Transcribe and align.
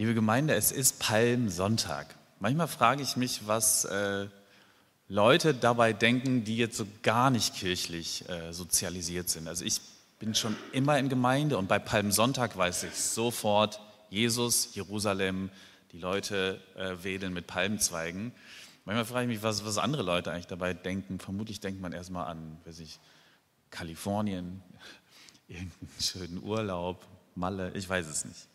Liebe 0.00 0.14
Gemeinde, 0.14 0.54
es 0.54 0.72
ist 0.72 0.98
Palmsonntag. 0.98 2.06
Manchmal 2.38 2.68
frage 2.68 3.02
ich 3.02 3.18
mich, 3.18 3.46
was 3.46 3.84
äh, 3.84 4.28
Leute 5.08 5.52
dabei 5.52 5.92
denken, 5.92 6.42
die 6.42 6.56
jetzt 6.56 6.78
so 6.78 6.86
gar 7.02 7.28
nicht 7.28 7.54
kirchlich 7.54 8.26
äh, 8.30 8.54
sozialisiert 8.54 9.28
sind. 9.28 9.46
Also 9.46 9.62
ich 9.66 9.82
bin 10.18 10.34
schon 10.34 10.56
immer 10.72 10.98
in 10.98 11.10
Gemeinde 11.10 11.58
und 11.58 11.68
bei 11.68 11.78
Palmsonntag 11.78 12.56
weiß 12.56 12.84
ich 12.84 12.94
sofort, 12.94 13.78
Jesus, 14.08 14.74
Jerusalem, 14.74 15.50
die 15.92 15.98
Leute 15.98 16.62
äh, 16.76 17.04
wedeln 17.04 17.34
mit 17.34 17.46
Palmzweigen. 17.46 18.32
Manchmal 18.86 19.04
frage 19.04 19.24
ich 19.24 19.36
mich, 19.36 19.42
was, 19.42 19.66
was 19.66 19.76
andere 19.76 20.02
Leute 20.02 20.32
eigentlich 20.32 20.46
dabei 20.46 20.72
denken. 20.72 21.18
Vermutlich 21.18 21.60
denkt 21.60 21.82
man 21.82 21.92
erstmal 21.92 22.26
an, 22.26 22.56
weiß 22.64 22.80
ich, 22.80 23.00
Kalifornien, 23.68 24.62
irgendeinen 25.46 26.00
schönen 26.00 26.42
Urlaub, 26.42 27.06
Malle, 27.34 27.70
ich 27.74 27.86
weiß 27.86 28.06
es 28.06 28.24
nicht. 28.24 28.48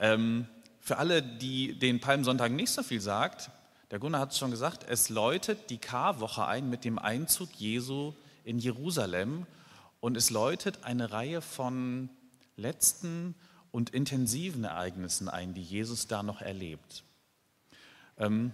Ähm, 0.00 0.48
für 0.84 0.98
alle, 0.98 1.22
die 1.22 1.78
den 1.78 1.98
Palmsonntag 1.98 2.52
nicht 2.52 2.70
so 2.70 2.82
viel 2.82 3.00
sagt, 3.00 3.50
der 3.90 3.98
Gunnar 3.98 4.20
hat 4.20 4.32
es 4.32 4.38
schon 4.38 4.50
gesagt, 4.50 4.84
es 4.86 5.08
läutet 5.08 5.70
die 5.70 5.78
Karwoche 5.78 6.46
ein 6.46 6.68
mit 6.68 6.84
dem 6.84 6.98
Einzug 6.98 7.48
Jesu 7.54 8.12
in 8.44 8.58
Jerusalem 8.58 9.46
und 10.00 10.14
es 10.14 10.28
läutet 10.28 10.84
eine 10.84 11.10
Reihe 11.10 11.40
von 11.40 12.10
letzten 12.56 13.34
und 13.70 13.90
intensiven 13.90 14.64
Ereignissen 14.64 15.30
ein, 15.30 15.54
die 15.54 15.62
Jesus 15.62 16.06
da 16.06 16.22
noch 16.22 16.42
erlebt. 16.42 17.02
Ähm, 18.18 18.52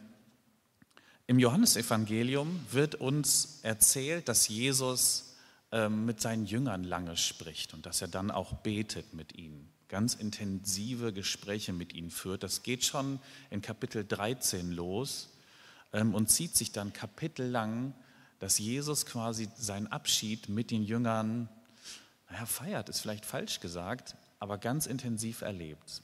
Im 1.27 1.41
Johannesevangelium 1.41 2.65
wird 2.71 2.95
uns 2.95 3.59
erzählt, 3.63 4.29
dass 4.29 4.47
Jesus 4.47 5.35
ähm, 5.73 6.07
mit 6.07 6.21
seinen 6.21 6.47
Jüngern 6.47 6.85
lange 6.85 7.17
spricht 7.17 7.75
und 7.75 7.87
dass 7.87 8.01
er 8.01 8.09
dann 8.09 8.31
auch 8.31 8.53
betet 8.53 9.15
mit 9.15 9.35
ihnen 9.35 9.69
ganz 9.91 10.15
intensive 10.15 11.13
Gespräche 11.13 11.73
mit 11.73 11.93
ihnen 11.93 12.11
führt. 12.11 12.45
Das 12.45 12.63
geht 12.63 12.85
schon 12.85 13.19
in 13.51 13.61
Kapitel 13.61 14.07
13 14.07 14.71
los 14.71 15.29
ähm, 15.93 16.15
und 16.15 16.31
zieht 16.31 16.57
sich 16.57 16.73
dann 16.73 16.93
kapitellang, 16.93 17.93
dass 18.39 18.59
Jesus 18.59 19.05
quasi 19.05 19.51
seinen 19.57 19.89
Abschied 19.89 20.49
mit 20.49 20.71
den 20.71 20.85
Jüngern, 20.85 21.49
naja, 22.31 22.47
feiert, 22.47 22.89
ist 22.89 23.01
vielleicht 23.01 23.27
falsch 23.27 23.61
gesagt, 23.61 24.15
aber 24.39 24.59
ganz 24.59 24.87
intensiv 24.87 25.43
erlebt. 25.43 26.03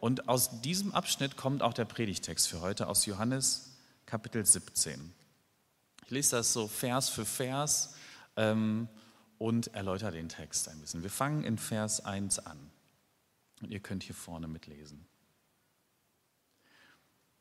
Und 0.00 0.28
aus 0.28 0.60
diesem 0.60 0.94
Abschnitt 0.94 1.36
kommt 1.36 1.62
auch 1.62 1.74
der 1.74 1.84
Predigtext 1.84 2.46
für 2.46 2.60
heute 2.60 2.86
aus 2.86 3.04
Johannes 3.06 3.72
Kapitel 4.06 4.46
17. 4.46 5.12
Ich 6.04 6.10
lese 6.10 6.36
das 6.36 6.52
so 6.52 6.68
Vers 6.68 7.08
für 7.08 7.26
Vers. 7.26 7.94
Ähm, 8.36 8.88
und 9.38 9.68
erläutere 9.74 10.12
den 10.12 10.28
Text 10.28 10.68
ein 10.68 10.80
bisschen. 10.80 11.02
Wir 11.02 11.10
fangen 11.10 11.44
in 11.44 11.58
Vers 11.58 12.04
1 12.04 12.40
an. 12.40 12.70
Und 13.60 13.70
ihr 13.70 13.80
könnt 13.80 14.02
hier 14.02 14.14
vorne 14.14 14.48
mitlesen. 14.48 15.06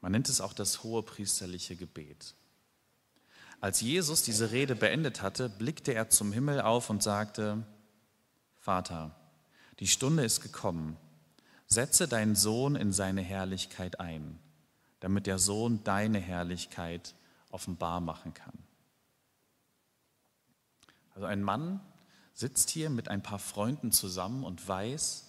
Man 0.02 0.12
nennt 0.12 0.30
es 0.30 0.42
auch 0.42 0.54
das 0.54 0.84
hohe 0.84 1.04
priesterliche 1.04 1.76
Gebet. 1.76 2.36
Als 3.60 3.82
Jesus 3.82 4.24
diese 4.24 4.52
Rede 4.52 4.76
beendet 4.76 5.22
hatte, 5.22 5.50
blickte 5.50 5.94
er 5.94 6.10
zum 6.10 6.32
Himmel 6.32 6.62
auf 6.62 6.90
und 6.90 7.02
sagte, 7.02 7.66
Vater, 8.60 9.16
die 9.80 9.88
Stunde 9.88 10.24
ist 10.24 10.42
gekommen. 10.42 10.98
Setze 11.66 12.08
deinen 12.08 12.36
Sohn 12.36 12.76
in 12.76 12.94
seine 12.94 13.22
Herrlichkeit 13.22 14.00
ein, 14.00 14.40
damit 15.00 15.26
der 15.26 15.40
Sohn 15.40 15.84
deine 15.84 16.20
Herrlichkeit 16.20 17.16
offenbar 17.50 18.00
machen 18.00 18.34
kann. 18.34 18.67
Also 21.18 21.26
ein 21.26 21.42
Mann 21.42 21.80
sitzt 22.36 22.70
hier 22.70 22.92
mit 22.92 23.08
ein 23.08 23.24
paar 23.24 23.40
Freunden 23.40 23.92
zusammen 23.92 24.44
und 24.44 24.68
weiß, 24.68 25.26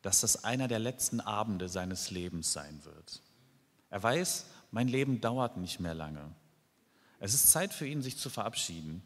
dass 0.00 0.22
das 0.22 0.44
einer 0.44 0.66
der 0.66 0.78
letzten 0.78 1.20
Abende 1.20 1.68
seines 1.68 2.10
Lebens 2.10 2.54
sein 2.54 2.82
wird. 2.86 3.20
Er 3.90 4.02
weiß, 4.02 4.46
mein 4.70 4.88
Leben 4.88 5.20
dauert 5.20 5.58
nicht 5.58 5.78
mehr 5.78 5.92
lange. 5.92 6.34
Es 7.20 7.34
ist 7.34 7.52
Zeit 7.52 7.74
für 7.74 7.86
ihn, 7.86 8.00
sich 8.00 8.16
zu 8.16 8.30
verabschieden. 8.30 9.02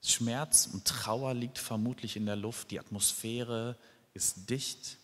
Schmerz 0.00 0.70
und 0.72 0.84
Trauer 0.84 1.34
liegt 1.34 1.58
vermutlich 1.58 2.16
in 2.16 2.26
der 2.26 2.36
Luft, 2.36 2.70
die 2.70 2.78
Atmosphäre 2.78 3.76
ist 4.14 4.48
dicht. 4.48 4.96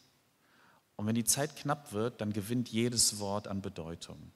Und 0.94 1.08
wenn 1.08 1.16
die 1.16 1.24
Zeit 1.24 1.56
knapp 1.56 1.92
wird, 1.92 2.20
dann 2.20 2.32
gewinnt 2.32 2.68
jedes 2.68 3.18
Wort 3.18 3.48
an 3.48 3.60
Bedeutung. 3.60 4.30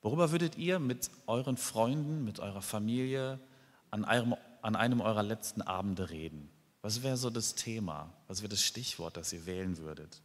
Worüber 0.00 0.30
würdet 0.30 0.56
ihr 0.56 0.78
mit 0.78 1.10
euren 1.26 1.56
Freunden, 1.56 2.22
mit 2.22 2.38
eurer 2.38 2.62
Familie 2.62 3.40
an 3.90 4.04
einem 4.04 4.36
an 4.62 4.76
einem 4.76 5.00
eurer 5.00 5.22
letzten 5.22 5.62
Abende 5.62 6.10
reden? 6.10 6.50
Was 6.82 7.02
wäre 7.02 7.16
so 7.16 7.30
das 7.30 7.54
Thema? 7.54 8.12
Was 8.26 8.40
wäre 8.40 8.48
das 8.48 8.62
Stichwort, 8.62 9.16
das 9.16 9.32
ihr 9.32 9.46
wählen 9.46 9.76
würdet? 9.78 10.20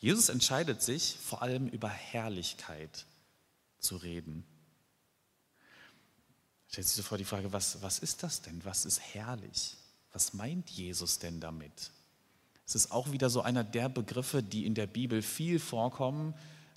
Jesus 0.00 0.28
entscheidet 0.28 0.82
sich 0.82 1.16
vor 1.20 1.42
allem 1.42 1.68
über 1.68 1.88
Herrlichkeit 1.88 3.06
zu 3.78 3.96
reden. 3.96 4.44
Stellt 6.68 6.86
sich 6.86 6.96
sofort 6.96 7.20
die 7.20 7.24
Frage, 7.24 7.52
was, 7.52 7.80
was 7.82 7.98
ist 7.98 8.22
das 8.22 8.42
denn? 8.42 8.64
Was 8.64 8.84
ist 8.84 9.00
herrlich? 9.00 9.76
Was 10.12 10.34
meint 10.34 10.68
Jesus 10.70 11.18
denn 11.18 11.40
damit? 11.40 11.90
Es 12.66 12.74
ist 12.74 12.90
auch 12.90 13.12
wieder 13.12 13.30
so 13.30 13.40
einer 13.40 13.64
der 13.64 13.88
Begriffe, 13.88 14.42
die 14.42 14.66
in 14.66 14.74
der 14.74 14.86
Bibel 14.86 15.22
viel 15.22 15.58
vorkommen, 15.58 16.34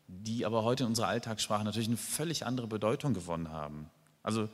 die 0.08 0.46
aber 0.46 0.64
heute 0.64 0.84
in 0.84 0.90
unserer 0.90 1.08
Alltagssprache 1.08 1.64
natürlich 1.64 1.88
eine 1.88 1.98
völlig 1.98 2.46
andere 2.46 2.68
Bedeutung 2.68 3.14
gewonnen 3.14 3.50
haben. 3.50 3.90
Also 4.24 4.48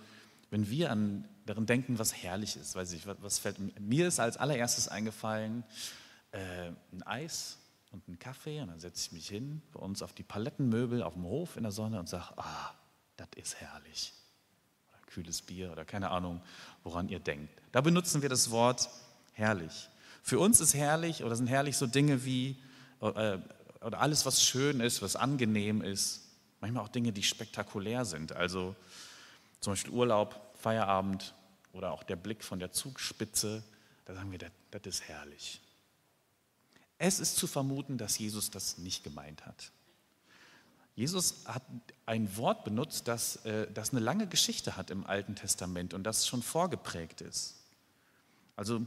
wenn 0.49 0.69
wir 0.69 0.91
an 0.91 1.27
daran 1.45 1.65
denken, 1.65 1.97
was 1.99 2.13
herrlich 2.13 2.55
ist, 2.57 2.75
weiß 2.75 2.91
ich, 2.93 3.07
was 3.07 3.39
fällt 3.39 3.57
mir 3.79 4.07
ist 4.07 4.19
als 4.19 4.37
allererstes 4.37 4.87
eingefallen, 4.87 5.63
äh, 6.31 6.71
ein 6.91 7.03
Eis 7.03 7.57
und 7.91 8.07
ein 8.07 8.19
Kaffee 8.19 8.61
und 8.61 8.67
dann 8.67 8.79
setze 8.79 9.07
ich 9.07 9.11
mich 9.11 9.27
hin 9.29 9.61
bei 9.71 9.79
uns 9.79 10.01
auf 10.01 10.13
die 10.13 10.23
Palettenmöbel 10.23 11.01
auf 11.03 11.13
dem 11.13 11.23
Hof 11.23 11.55
in 11.55 11.63
der 11.63 11.71
Sonne 11.71 11.99
und 11.99 12.09
sage, 12.09 12.37
ah, 12.37 12.73
das 13.15 13.29
ist 13.35 13.55
herrlich. 13.55 14.13
Oder 14.89 14.99
kühles 15.07 15.41
Bier 15.41 15.71
oder 15.71 15.85
keine 15.85 16.09
Ahnung, 16.09 16.41
woran 16.83 17.09
ihr 17.09 17.19
denkt. 17.19 17.49
Da 17.71 17.81
benutzen 17.81 18.21
wir 18.21 18.29
das 18.29 18.51
Wort 18.51 18.89
herrlich. 19.33 19.89
Für 20.21 20.39
uns 20.39 20.59
ist 20.59 20.73
herrlich 20.73 21.23
oder 21.23 21.35
sind 21.35 21.47
herrlich 21.47 21.77
so 21.77 21.87
Dinge 21.87 22.25
wie, 22.25 22.57
äh, 22.99 23.37
oder 23.81 23.99
alles, 24.01 24.25
was 24.25 24.43
schön 24.43 24.81
ist, 24.81 25.01
was 25.01 25.15
angenehm 25.15 25.81
ist, 25.81 26.23
manchmal 26.59 26.83
auch 26.83 26.89
Dinge, 26.89 27.13
die 27.13 27.23
spektakulär 27.23 28.03
sind. 28.03 28.33
Also 28.33 28.75
zum 29.59 29.73
Beispiel 29.73 29.93
Urlaub, 29.93 30.39
Feierabend 30.55 31.33
oder 31.73 31.91
auch 31.91 32.03
der 32.03 32.15
Blick 32.15 32.43
von 32.43 32.59
der 32.59 32.71
Zugspitze, 32.71 33.63
da 34.05 34.15
sagen 34.15 34.31
wir, 34.31 34.39
das, 34.71 34.81
ist 34.85 35.07
herrlich. 35.07 35.61
Es 36.97 37.19
ist 37.19 37.35
zu 37.35 37.47
vermuten, 37.47 37.97
dass 37.97 38.17
Jesus 38.17 38.49
das 38.49 38.77
nicht 38.77 39.03
gemeint 39.03 39.45
hat. 39.45 39.71
Jesus 40.95 41.45
hat 41.45 41.61
ein 42.07 42.35
Wort 42.37 42.63
benutzt, 42.63 43.07
das, 43.07 43.37
äh, 43.45 43.71
das 43.71 43.91
eine 43.91 43.99
lange 43.99 44.27
Geschichte 44.27 44.77
hat 44.77 44.89
im 44.89 45.05
Alten 45.05 45.35
Testament 45.35 45.93
und 45.93 46.03
das 46.03 46.25
schon 46.25 46.41
vorgeprägt 46.41 47.21
ist. 47.21 47.55
Also 48.55 48.85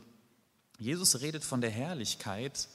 Jesus 0.78 1.20
redet 1.20 1.44
von 1.44 1.60
der 1.60 1.70
Herrlichkeit, 1.70 2.68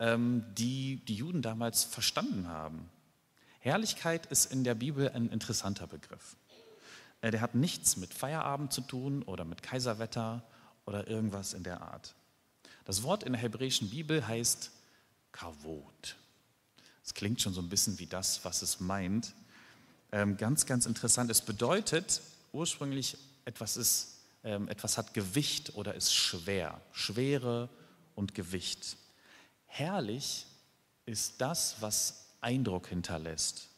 ähm, 0.00 0.44
die 0.54 1.04
die 1.04 1.14
Juden 1.14 1.40
damals 1.40 1.84
verstanden 1.84 2.48
haben. 2.48 2.90
Herrlichkeit 3.60 4.26
ist 4.26 4.46
in 4.46 4.64
der 4.64 4.74
Bibel 4.74 5.08
ein 5.10 5.28
interessanter 5.28 5.86
Begriff. 5.86 6.36
Äh, 7.24 7.30
der 7.30 7.40
hat 7.40 7.54
nichts 7.54 7.96
mit 7.96 8.12
Feierabend 8.12 8.70
zu 8.70 8.82
tun 8.82 9.22
oder 9.22 9.46
mit 9.46 9.62
Kaiserwetter 9.62 10.42
oder 10.84 11.08
irgendwas 11.08 11.54
in 11.54 11.62
der 11.62 11.80
Art. 11.80 12.14
Das 12.84 13.02
Wort 13.02 13.22
in 13.22 13.32
der 13.32 13.40
hebräischen 13.40 13.88
Bibel 13.88 14.26
heißt 14.28 14.70
Kavod. 15.32 16.16
Es 17.02 17.14
klingt 17.14 17.40
schon 17.40 17.54
so 17.54 17.62
ein 17.62 17.70
bisschen 17.70 17.98
wie 17.98 18.06
das, 18.06 18.44
was 18.44 18.60
es 18.60 18.78
meint. 18.78 19.32
Ähm, 20.12 20.36
ganz, 20.36 20.66
ganz 20.66 20.84
interessant. 20.84 21.30
Es 21.30 21.40
bedeutet 21.40 22.20
ursprünglich, 22.52 23.16
etwas, 23.46 23.78
ist, 23.78 24.18
ähm, 24.42 24.68
etwas 24.68 24.98
hat 24.98 25.14
Gewicht 25.14 25.76
oder 25.76 25.94
ist 25.94 26.14
schwer. 26.14 26.78
Schwere 26.92 27.70
und 28.14 28.34
Gewicht. 28.34 28.98
Herrlich 29.64 30.44
ist 31.06 31.40
das, 31.40 31.76
was 31.80 32.26
Eindruck 32.42 32.88
hinterlässt 32.88 33.70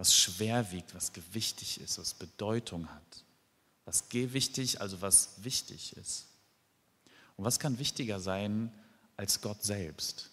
was 0.00 0.14
schwer 0.14 0.72
wiegt, 0.72 0.94
was 0.94 1.12
gewichtig 1.12 1.78
ist, 1.78 1.98
was 1.98 2.14
Bedeutung 2.14 2.88
hat. 2.88 3.24
Was 3.84 4.08
gewichtig, 4.08 4.80
also 4.80 5.02
was 5.02 5.34
wichtig 5.42 5.94
ist. 5.98 6.24
Und 7.36 7.44
was 7.44 7.58
kann 7.58 7.78
wichtiger 7.78 8.18
sein 8.18 8.72
als 9.18 9.42
Gott 9.42 9.62
selbst, 9.62 10.30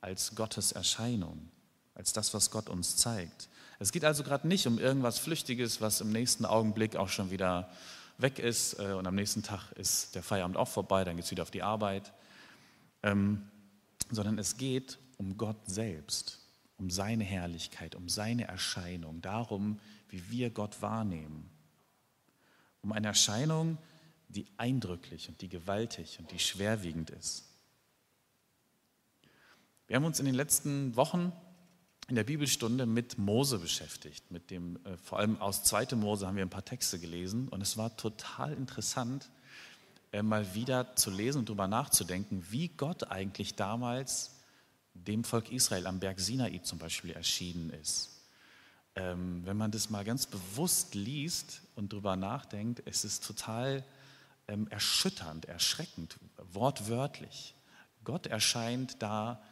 als 0.00 0.34
Gottes 0.34 0.72
Erscheinung, 0.72 1.52
als 1.94 2.12
das, 2.12 2.34
was 2.34 2.50
Gott 2.50 2.68
uns 2.68 2.96
zeigt? 2.96 3.48
Es 3.78 3.92
geht 3.92 4.04
also 4.04 4.24
gerade 4.24 4.48
nicht 4.48 4.66
um 4.66 4.80
irgendwas 4.80 5.20
Flüchtiges, 5.20 5.80
was 5.80 6.00
im 6.00 6.10
nächsten 6.10 6.44
Augenblick 6.44 6.96
auch 6.96 7.10
schon 7.10 7.30
wieder 7.30 7.70
weg 8.18 8.40
ist 8.40 8.80
äh, 8.80 8.94
und 8.94 9.06
am 9.06 9.14
nächsten 9.14 9.44
Tag 9.44 9.70
ist 9.76 10.16
der 10.16 10.24
Feierabend 10.24 10.56
auch 10.56 10.68
vorbei, 10.68 11.04
dann 11.04 11.14
geht 11.14 11.26
es 11.26 11.30
wieder 11.30 11.44
auf 11.44 11.52
die 11.52 11.62
Arbeit, 11.62 12.12
ähm, 13.04 13.48
sondern 14.10 14.36
es 14.40 14.56
geht 14.56 14.98
um 15.16 15.36
Gott 15.36 15.58
selbst 15.68 16.40
um 16.80 16.90
seine 16.90 17.24
Herrlichkeit, 17.24 17.94
um 17.94 18.08
seine 18.08 18.48
Erscheinung, 18.48 19.20
darum, 19.20 19.78
wie 20.08 20.30
wir 20.30 20.50
Gott 20.50 20.80
wahrnehmen. 20.80 21.48
Um 22.80 22.92
eine 22.92 23.08
Erscheinung, 23.08 23.76
die 24.28 24.46
eindrücklich 24.56 25.28
und 25.28 25.40
die 25.42 25.48
gewaltig 25.48 26.18
und 26.18 26.30
die 26.30 26.38
schwerwiegend 26.38 27.10
ist. 27.10 27.44
Wir 29.86 29.96
haben 29.96 30.04
uns 30.04 30.20
in 30.20 30.26
den 30.26 30.34
letzten 30.34 30.96
Wochen 30.96 31.32
in 32.08 32.14
der 32.14 32.24
Bibelstunde 32.24 32.86
mit 32.86 33.18
Mose 33.18 33.58
beschäftigt. 33.58 34.30
Mit 34.30 34.50
dem, 34.50 34.76
äh, 34.84 34.96
vor 34.96 35.18
allem 35.18 35.40
aus 35.40 35.62
2. 35.64 35.96
Mose 35.96 36.26
haben 36.26 36.36
wir 36.36 36.44
ein 36.44 36.50
paar 36.50 36.64
Texte 36.64 36.98
gelesen 36.98 37.48
und 37.48 37.60
es 37.60 37.76
war 37.76 37.96
total 37.96 38.54
interessant, 38.54 39.30
äh, 40.12 40.22
mal 40.22 40.54
wieder 40.54 40.96
zu 40.96 41.10
lesen 41.10 41.40
und 41.40 41.48
darüber 41.48 41.68
nachzudenken, 41.68 42.44
wie 42.50 42.68
Gott 42.68 43.10
eigentlich 43.10 43.54
damals 43.54 44.39
dem 44.94 45.24
Volk 45.24 45.50
Israel 45.50 45.86
am 45.86 46.00
Berg 46.00 46.20
Sinai 46.20 46.58
zum 46.58 46.78
Beispiel 46.78 47.12
erschienen 47.12 47.70
ist. 47.70 48.10
Ähm, 48.96 49.42
wenn 49.44 49.56
man 49.56 49.70
das 49.70 49.90
mal 49.90 50.04
ganz 50.04 50.26
bewusst 50.26 50.94
liest 50.94 51.62
und 51.76 51.92
darüber 51.92 52.16
nachdenkt, 52.16 52.82
es 52.86 53.04
ist 53.04 53.24
total 53.24 53.84
ähm, 54.48 54.66
erschütternd, 54.68 55.44
erschreckend, 55.46 56.18
wortwörtlich. 56.52 57.54
Gott 58.02 58.26
erscheint 58.26 59.00
da 59.00 59.42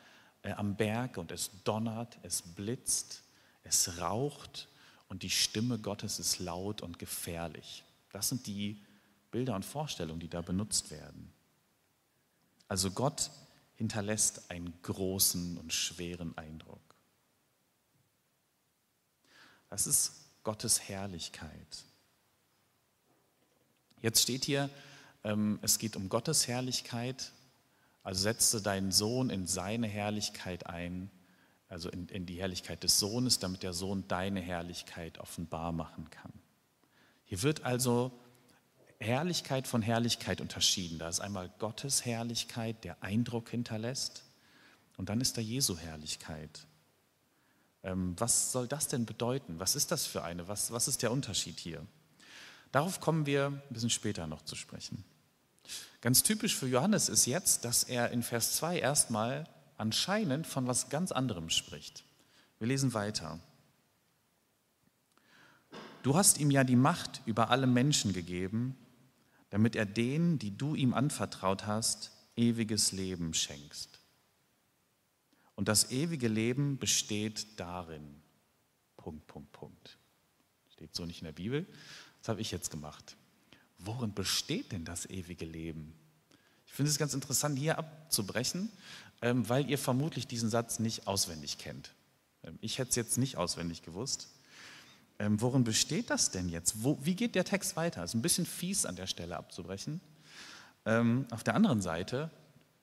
äh, 0.43 0.53
am 0.53 0.77
Berg 0.77 1.19
und 1.19 1.31
es 1.31 1.51
donnert, 1.65 2.19
es 2.23 2.43
blitzt, 2.43 3.23
es 3.63 4.01
raucht 4.01 4.69
und 5.09 5.23
die 5.23 5.31
Stimme 5.31 5.79
Gottes 5.79 6.19
ist 6.19 6.41
laut 6.41 6.83
und 6.83 6.99
gefährlich. 6.99 7.85
Das 8.13 8.29
sind 8.29 8.47
die 8.47 8.83
Bilder 9.31 9.55
und 9.55 9.65
Vorstellungen, 9.65 10.21
die 10.21 10.29
da 10.29 10.41
benutzt 10.41 10.91
werden. 10.91 11.33
Also 12.67 12.91
Gott 12.91 13.31
hinterlässt 13.79 14.51
einen 14.51 14.75
großen 14.83 15.57
und 15.57 15.73
schweren 15.73 16.37
Eindruck. 16.37 16.81
Das 19.71 19.87
ist 19.87 20.15
Gottes 20.43 20.89
Herrlichkeit. 20.89 21.85
Jetzt 24.01 24.23
steht 24.23 24.45
hier, 24.45 24.69
ähm, 25.23 25.61
es 25.63 25.79
geht 25.79 25.95
um 25.95 26.09
Gottes 26.09 26.49
Herrlichkeit, 26.49 27.31
also 28.03 28.21
setze 28.21 28.61
deinen 28.61 28.91
Sohn 28.91 29.31
in 29.31 29.47
seine 29.47 29.87
Herrlichkeit 29.87 30.67
ein, 30.67 31.09
also 31.69 31.89
in, 31.89 32.09
in 32.09 32.27
die 32.27 32.41
Herrlichkeit 32.41 32.83
des 32.83 32.99
Sohnes, 32.99 33.39
damit 33.39 33.63
der 33.63 33.75
Sohn 33.75 34.09
deine 34.09 34.41
Herrlichkeit 34.41 35.19
offenbar 35.19 35.71
machen 35.71 36.11
kann. 36.11 36.33
Hier 37.27 37.43
wird 37.43 37.63
also 37.63 38.11
Herrlichkeit 39.01 39.67
von 39.69 39.83
Herrlichkeit 39.83 40.41
unterschieden. 40.41 40.99
Da 40.99 41.09
ist 41.09 41.21
einmal 41.21 41.51
Gottes 41.59 42.05
Herrlichkeit, 42.05 42.85
der 42.85 43.03
Eindruck 43.03 43.51
hinterlässt, 43.51 44.25
und 44.97 45.09
dann 45.09 45.21
ist 45.21 45.37
da 45.37 45.41
Jesu 45.41 45.79
Herrlichkeit. 45.79 46.67
Ähm, 47.85 48.15
was 48.19 48.51
soll 48.51 48.67
das 48.67 48.89
denn 48.89 49.07
bedeuten? 49.07 49.61
Was 49.61 49.77
ist 49.77 49.93
das 49.93 50.07
für 50.07 50.25
eine? 50.25 50.49
Was, 50.49 50.73
was 50.73 50.89
ist 50.89 51.03
der 51.03 51.13
Unterschied 51.13 51.61
hier? 51.61 51.87
Darauf 52.73 53.01
kommen 53.01 53.25
wir 53.25 53.47
ein 53.47 53.63
bisschen 53.71 53.91
später 53.91 54.27
noch 54.27 54.43
zu 54.43 54.57
sprechen. 54.57 55.05
Ganz 56.01 56.23
typisch 56.23 56.57
für 56.57 56.67
Johannes 56.67 57.09
ist 57.09 57.27
jetzt, 57.27 57.65
dass 57.65 57.85
er 57.85 58.11
in 58.11 58.23
Vers 58.23 58.57
2 58.57 58.81
erstmal 58.81 59.45
anscheinend 59.77 60.47
von 60.47 60.67
was 60.67 60.89
ganz 60.89 61.13
anderem 61.13 61.49
spricht. 61.49 62.05
Wir 62.59 62.67
lesen 62.67 62.93
weiter. 62.95 63.39
Du 66.03 66.17
hast 66.17 66.39
ihm 66.39 66.51
ja 66.51 66.65
die 66.65 66.77
Macht 66.77 67.23
über 67.27 67.51
alle 67.51 67.67
Menschen 67.67 68.13
gegeben, 68.13 68.77
damit 69.51 69.77
er 69.77 69.87
denen, 69.87 70.39
die 70.39 70.57
du 70.57 70.75
ihm 70.75 70.95
anvertraut 70.95 71.67
hast, 71.67 72.13
ewiges 72.37 72.93
Leben 72.93 73.35
schenkst. 73.35 74.01
Und 75.55 75.69
das 75.69 75.91
ewige 75.91 76.29
Leben 76.29 76.79
besteht 76.79 77.59
darin. 77.59 78.23
Punkt, 78.97 79.27
Punkt, 79.27 79.53
Punkt. 79.53 79.99
Steht 80.71 80.95
so 80.95 81.05
nicht 81.05 81.21
in 81.21 81.27
der 81.27 81.33
Bibel. 81.33 81.67
Das 82.21 82.29
habe 82.29 82.41
ich 82.41 82.51
jetzt 82.51 82.71
gemacht 82.71 83.17
worin 83.79 84.13
besteht 84.13 84.73
denn 84.73 84.85
das 84.85 85.07
ewige 85.07 85.45
Leben? 85.45 85.95
Ich 86.67 86.73
finde 86.73 86.91
es 86.91 86.99
ganz 86.99 87.15
interessant, 87.15 87.59
hier 87.59 87.79
abzubrechen, 87.79 88.71
ähm, 89.23 89.49
weil 89.49 89.69
ihr 89.71 89.79
vermutlich 89.79 90.27
diesen 90.27 90.51
Satz 90.51 90.79
nicht 90.79 91.07
auswendig 91.07 91.59
kennt. 91.59 91.95
Ähm, 92.43 92.59
ich 92.61 92.79
hätte 92.79 92.91
es 92.91 92.97
jetzt 92.97 93.19
nicht 93.19 93.37
auswendig 93.37 93.83
gewusst. 93.83 94.29
Ähm, 95.19 95.41
worin 95.41 95.65
besteht 95.65 96.11
das 96.11 96.31
denn 96.31 96.49
jetzt? 96.49 96.77
wie 96.83 97.15
geht 97.15 97.35
der 97.35 97.45
Text 97.45 97.77
weiter? 97.77 98.05
Es 98.05 98.11
ist 98.11 98.15
ein 98.15 98.23
bisschen 98.23 98.47
fies 98.47 98.87
an 98.87 98.97
der 98.97 99.07
Stelle 99.07 99.37
abzubrechen. 99.37 100.01
Auf 101.31 101.45
der 101.45 101.55
anderen 101.55 101.83
Seite, 101.83 102.31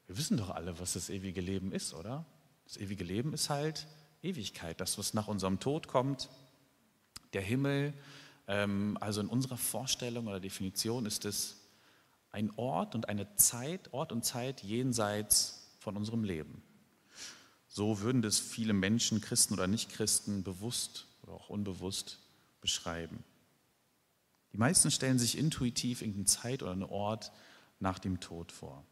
wir 0.06 0.18
wissen 0.18 0.38
doch 0.38 0.52
alle, 0.52 0.80
was 0.80 0.94
das 0.94 1.10
ewige 1.10 1.42
Leben 1.42 1.72
ist, 1.72 1.96
oder? 1.96 2.24
Das 2.66 2.78
ewige 2.78 3.04
Leben 3.04 3.34
ist 3.34 3.50
halt 3.50 3.88
Ewigkeit, 4.22 4.80
das, 4.80 4.98
was 4.98 5.14
nach 5.14 5.28
unserem 5.28 5.60
Tod 5.60 5.88
kommt, 5.88 6.30
der 7.34 7.42
Himmel, 7.42 7.94
ähm, 8.48 8.98
also 9.00 9.22
in 9.22 9.28
unserer 9.28 9.58
Vorstellung 9.58 10.28
oder 10.28 10.40
Definition 10.40 11.06
ist 11.06 11.26
es 11.26 11.58
ein 12.32 12.52
Ort 12.58 12.96
und 12.96 13.08
eine 13.08 13.36
Zeit, 13.36 13.94
Ort 13.94 14.12
und 14.12 14.26
Zeit 14.26 14.62
jenseits 14.62 15.70
von 15.80 15.96
unserem 15.96 16.24
Leben. 16.24 16.62
So 17.68 18.02
würden 18.02 18.22
das 18.22 18.40
viele 18.40 18.74
Menschen, 18.74 19.22
Christen 19.22 19.54
oder 19.54 19.68
Nichtchristen, 19.68 20.44
bewusst 20.44 21.08
oder 21.24 21.34
auch 21.34 21.50
unbewusst 21.50 22.20
beschreiben. 22.66 23.24
Die 24.52 24.58
meisten 24.58 24.90
stellen 24.90 25.20
sich 25.20 25.38
intuitiv 25.38 26.02
irgendeine 26.02 26.26
Zeit 26.26 26.64
oder 26.64 26.72
einen 26.72 26.82
Ort 26.82 27.32
nach 27.80 28.00
dem 28.00 28.20
Tod 28.20 28.52
vor. 28.52 28.84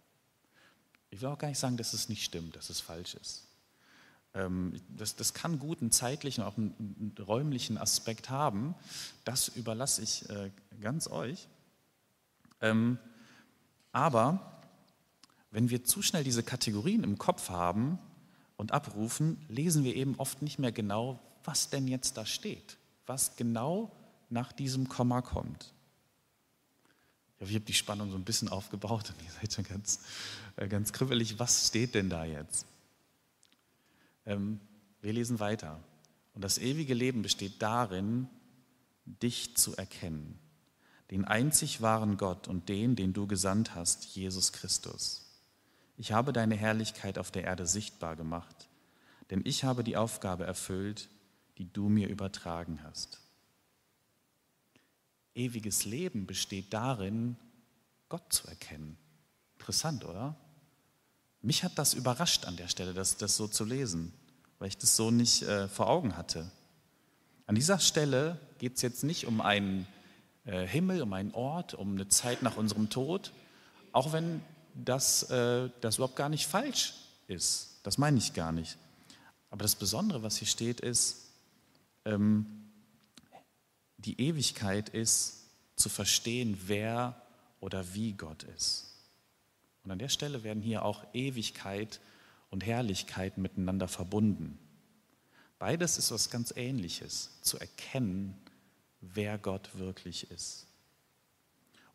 Ich 1.10 1.22
will 1.22 1.30
auch 1.30 1.40
gar 1.40 1.48
nicht 1.48 1.58
sagen, 1.58 1.76
dass 1.76 1.94
es 1.94 2.08
nicht 2.08 2.24
stimmt, 2.24 2.56
dass 2.56 2.70
es 2.70 2.82
falsch 2.82 3.16
ist. 3.16 3.48
Ähm, 4.36 4.80
das, 4.90 5.16
das 5.16 5.34
kann 5.34 5.58
gut 5.58 5.82
einen 5.82 5.90
zeitlichen, 5.90 6.44
auch 6.44 6.56
einen, 6.56 7.16
räumlichen 7.20 7.80
Aspekt 7.80 8.30
haben. 8.30 8.76
Das 9.24 9.48
überlasse 9.48 10.04
ich 10.04 10.30
äh, 10.30 10.52
ganz 10.80 11.08
euch. 11.08 11.48
Ähm, 12.62 13.00
aber 13.92 14.62
wenn 15.50 15.72
wir 15.72 15.84
zu 15.84 16.04
schnell 16.04 16.24
diese 16.24 16.44
Kategorien 16.44 17.04
im 17.04 17.18
Kopf 17.18 17.50
haben 17.50 17.98
und 18.56 18.72
abrufen, 18.72 19.44
lesen 19.50 19.84
wir 19.84 19.96
eben 19.96 20.14
oft 20.20 20.44
nicht 20.44 20.60
mehr 20.60 20.72
genau, 20.72 21.20
was 21.44 21.72
denn 21.72 21.88
jetzt 21.88 22.18
da 22.18 22.28
steht, 22.28 22.78
was 23.06 23.36
genau 23.36 23.92
nach 24.30 24.52
diesem 24.52 24.90
Komma 24.90 25.22
kommt. 25.22 25.74
Ja, 27.40 27.48
ich 27.48 27.56
habe 27.56 27.66
die 27.66 27.74
Spannung 27.74 28.10
so 28.12 28.18
ein 28.18 28.24
bisschen 28.24 28.50
aufgebaut 28.50 29.10
und 29.10 29.24
ihr 29.24 29.32
seid 29.32 29.54
schon 29.54 29.66
ganz, 29.66 30.00
äh, 30.56 30.68
ganz 30.68 30.94
kribbelig. 30.94 31.40
Was 31.40 31.68
steht 31.68 31.96
denn 31.96 32.10
da 32.10 32.26
jetzt? 32.26 32.66
Ähm, 34.26 34.60
wir 35.02 35.14
lesen 35.14 35.40
weiter. 35.40 35.80
Und 36.34 36.44
das 36.44 36.58
ewige 36.58 36.94
Leben 36.94 37.22
besteht 37.22 37.62
darin, 37.62 38.28
dich 39.06 39.56
zu 39.58 39.76
erkennen, 39.76 40.40
den 41.12 41.26
einzig 41.26 41.82
wahren 41.82 42.18
Gott 42.18 42.48
und 42.48 42.70
den, 42.70 42.96
den 42.96 43.14
du 43.14 43.28
gesandt 43.28 43.76
hast, 43.76 44.06
Jesus 44.16 44.54
Christus. 44.54 45.26
Ich 45.98 46.12
habe 46.12 46.34
deine 46.34 46.56
Herrlichkeit 46.56 47.20
auf 47.20 47.30
der 47.30 47.44
Erde 47.44 47.68
sichtbar 47.68 48.16
gemacht, 48.16 48.70
denn 49.30 49.42
ich 49.44 49.64
habe 49.64 49.84
die 49.84 49.98
Aufgabe 49.98 50.46
erfüllt, 50.46 51.10
die 51.58 51.72
du 51.72 51.90
mir 51.90 52.08
übertragen 52.10 52.82
hast. 52.84 53.20
Ewiges 55.36 55.86
Leben 55.86 56.26
besteht 56.26 56.74
darin, 56.74 57.38
Gott 58.10 58.32
zu 58.32 58.48
erkennen. 58.48 58.98
Interessant, 59.58 60.06
oder? 60.06 60.36
Mich 61.42 61.64
hat 61.64 61.78
das 61.78 61.94
überrascht 61.94 62.46
an 62.46 62.56
der 62.56 62.68
Stelle, 62.68 62.94
das, 62.94 63.18
das 63.18 63.36
so 63.36 63.48
zu 63.48 63.66
lesen, 63.66 64.14
weil 64.60 64.68
ich 64.68 64.78
das 64.78 64.96
so 64.96 65.12
nicht 65.12 65.42
äh, 65.44 65.68
vor 65.68 65.90
Augen 65.90 66.16
hatte. 66.16 66.52
An 67.48 67.56
dieser 67.56 67.80
Stelle 67.80 68.40
geht 68.60 68.76
es 68.76 68.82
jetzt 68.82 69.04
nicht 69.04 69.26
um 69.26 69.42
einen 69.42 69.88
äh, 70.46 70.66
Himmel, 70.66 71.02
um 71.02 71.12
einen 71.14 71.34
Ort, 71.34 71.74
um 71.74 71.94
eine 71.94 72.08
Zeit 72.08 72.44
nach 72.44 72.58
unserem 72.58 72.90
Tod, 72.90 73.34
auch 73.92 74.14
wenn 74.14 74.42
das, 74.74 75.24
äh, 75.30 75.70
das 75.82 75.96
überhaupt 75.96 76.16
gar 76.16 76.30
nicht 76.30 76.48
falsch 76.48 76.94
ist. 77.28 77.80
Das 77.84 77.98
meine 77.98 78.18
ich 78.18 78.34
gar 78.34 78.52
nicht. 78.52 78.78
Aber 79.50 79.64
das 79.64 79.76
Besondere, 79.76 80.24
was 80.24 80.38
hier 80.38 80.48
steht, 80.48 80.80
ist, 80.80 81.23
ähm, 82.06 82.46
die 83.98 84.20
Ewigkeit 84.20 84.90
ist 84.90 85.50
zu 85.76 85.90
verstehen, 85.90 86.58
wer 86.66 87.22
oder 87.60 87.94
wie 87.94 88.14
Gott 88.14 88.44
ist. 88.44 88.94
Und 89.84 89.92
an 89.92 90.00
der 90.00 90.10
Stelle 90.10 90.44
werden 90.44 90.62
hier 90.62 90.84
auch 90.84 91.04
Ewigkeit 91.14 92.00
und 92.50 92.66
Herrlichkeit 92.66 93.38
miteinander 93.38 93.88
verbunden. 93.88 94.58
Beides 95.60 95.98
ist 95.98 96.12
was 96.12 96.30
ganz 96.30 96.54
Ähnliches, 96.56 97.40
zu 97.42 97.58
erkennen, 97.58 98.36
wer 99.02 99.38
Gott 99.38 99.76
wirklich 99.76 100.30
ist. 100.32 100.68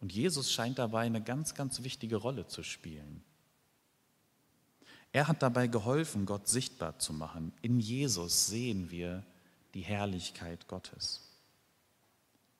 Und 0.00 0.12
Jesus 0.12 0.52
scheint 0.52 0.78
dabei 0.78 1.02
eine 1.02 1.22
ganz, 1.22 1.54
ganz 1.54 1.82
wichtige 1.82 2.16
Rolle 2.16 2.46
zu 2.46 2.62
spielen. 2.62 3.22
Er 5.12 5.26
hat 5.28 5.42
dabei 5.42 5.66
geholfen, 5.66 6.26
Gott 6.26 6.48
sichtbar 6.48 6.98
zu 6.98 7.12
machen. 7.12 7.52
In 7.62 7.80
Jesus 7.80 8.46
sehen 8.46 8.90
wir 8.90 9.24
die 9.78 9.84
Herrlichkeit 9.84 10.66
Gottes. 10.66 11.20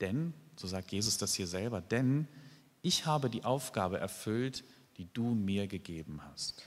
Denn, 0.01 0.33
so 0.57 0.69
sagt 0.69 0.93
Jesus 0.93 1.19
das 1.19 1.35
hier 1.35 1.49
selber, 1.49 1.81
denn 1.81 2.29
ich 2.81 3.07
habe 3.07 3.29
die 3.29 3.45
Aufgabe 3.45 3.99
erfüllt, 3.99 4.63
die 4.99 5.13
du 5.13 5.35
mir 5.35 5.67
gegeben 5.67 6.21
hast. 6.31 6.63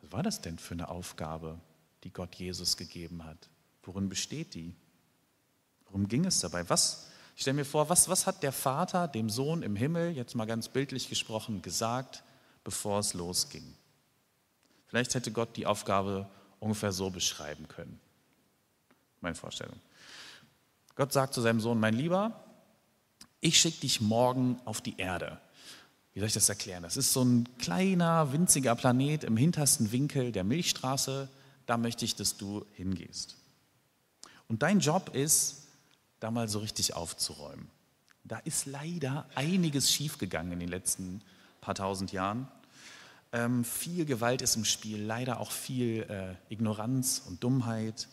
Was 0.00 0.12
war 0.12 0.22
das 0.22 0.40
denn 0.40 0.56
für 0.56 0.74
eine 0.74 0.88
Aufgabe, 0.88 1.58
die 2.04 2.12
Gott 2.12 2.36
Jesus 2.36 2.76
gegeben 2.76 3.24
hat? 3.24 3.48
Worin 3.82 4.08
besteht 4.08 4.54
die? 4.54 4.76
Worum 5.86 6.06
ging 6.06 6.24
es 6.24 6.38
dabei? 6.38 6.68
Was, 6.70 7.10
ich 7.34 7.42
stelle 7.42 7.56
mir 7.56 7.64
vor, 7.64 7.88
was, 7.88 8.08
was 8.08 8.28
hat 8.28 8.44
der 8.44 8.52
Vater 8.52 9.08
dem 9.08 9.30
Sohn 9.30 9.64
im 9.64 9.74
Himmel, 9.74 10.12
jetzt 10.12 10.36
mal 10.36 10.46
ganz 10.46 10.68
bildlich 10.68 11.08
gesprochen, 11.08 11.60
gesagt, 11.60 12.22
bevor 12.62 13.00
es 13.00 13.14
losging? 13.14 13.74
Vielleicht 14.86 15.16
hätte 15.16 15.32
Gott 15.32 15.56
die 15.56 15.66
Aufgabe 15.66 16.30
ungefähr 16.60 16.92
so 16.92 17.10
beschreiben 17.10 17.66
können. 17.66 18.00
Meine 19.20 19.34
Vorstellung. 19.34 19.76
Gott 20.94 21.12
sagt 21.12 21.34
zu 21.34 21.40
seinem 21.40 21.60
Sohn, 21.60 21.80
mein 21.80 21.94
Lieber, 21.94 22.44
ich 23.40 23.58
schicke 23.58 23.80
dich 23.80 24.00
morgen 24.00 24.60
auf 24.64 24.80
die 24.80 24.98
Erde. 24.98 25.40
Wie 26.12 26.20
soll 26.20 26.28
ich 26.28 26.34
das 26.34 26.48
erklären? 26.48 26.82
Das 26.82 26.96
ist 26.96 27.12
so 27.12 27.22
ein 27.22 27.48
kleiner, 27.58 28.32
winziger 28.32 28.74
Planet 28.74 29.24
im 29.24 29.36
hintersten 29.36 29.92
Winkel 29.92 30.32
der 30.32 30.44
Milchstraße. 30.44 31.28
Da 31.66 31.76
möchte 31.76 32.04
ich, 32.04 32.16
dass 32.16 32.36
du 32.36 32.66
hingehst. 32.74 33.36
Und 34.48 34.62
dein 34.62 34.80
Job 34.80 35.14
ist, 35.14 35.68
da 36.18 36.30
mal 36.30 36.48
so 36.48 36.58
richtig 36.58 36.94
aufzuräumen. 36.94 37.68
Da 38.24 38.38
ist 38.38 38.66
leider 38.66 39.26
einiges 39.34 39.90
schiefgegangen 39.92 40.52
in 40.52 40.60
den 40.60 40.68
letzten 40.68 41.22
paar 41.60 41.74
tausend 41.74 42.12
Jahren. 42.12 42.48
Ähm, 43.32 43.64
viel 43.64 44.04
Gewalt 44.04 44.42
ist 44.42 44.56
im 44.56 44.64
Spiel, 44.64 45.00
leider 45.00 45.40
auch 45.40 45.52
viel 45.52 46.02
äh, 46.02 46.52
Ignoranz 46.52 47.22
und 47.26 47.42
Dummheit. 47.42 48.08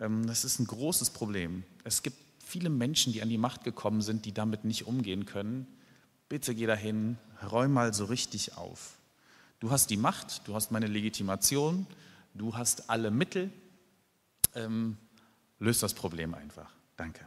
Ähm, 0.00 0.26
das 0.26 0.44
ist 0.44 0.58
ein 0.58 0.66
großes 0.66 1.10
Problem. 1.10 1.64
Es 1.84 2.02
gibt 2.02 2.16
viele 2.44 2.70
Menschen, 2.70 3.12
die 3.12 3.22
an 3.22 3.28
die 3.28 3.38
Macht 3.38 3.64
gekommen 3.64 4.02
sind, 4.02 4.24
die 4.24 4.32
damit 4.32 4.64
nicht 4.64 4.86
umgehen 4.86 5.26
können. 5.26 5.66
Bitte 6.28 6.54
geh 6.54 6.66
dahin, 6.66 7.18
räum 7.50 7.72
mal 7.72 7.94
so 7.94 8.04
richtig 8.04 8.56
auf. 8.56 8.96
Du 9.60 9.70
hast 9.70 9.90
die 9.90 9.96
Macht, 9.96 10.46
du 10.46 10.54
hast 10.54 10.70
meine 10.70 10.86
Legitimation, 10.86 11.86
du 12.34 12.56
hast 12.56 12.90
alle 12.90 13.10
Mittel. 13.10 13.50
Ähm, 14.54 14.96
löst 15.58 15.82
das 15.82 15.94
Problem 15.94 16.34
einfach. 16.34 16.70
Danke. 16.96 17.24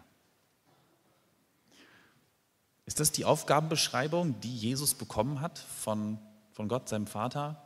Ist 2.85 2.99
das 2.99 3.11
die 3.11 3.25
Aufgabenbeschreibung, 3.25 4.39
die 4.41 4.55
Jesus 4.55 4.95
bekommen 4.95 5.41
hat 5.41 5.59
von, 5.59 6.17
von 6.53 6.67
Gott, 6.67 6.89
seinem 6.89 7.07
Vater? 7.07 7.63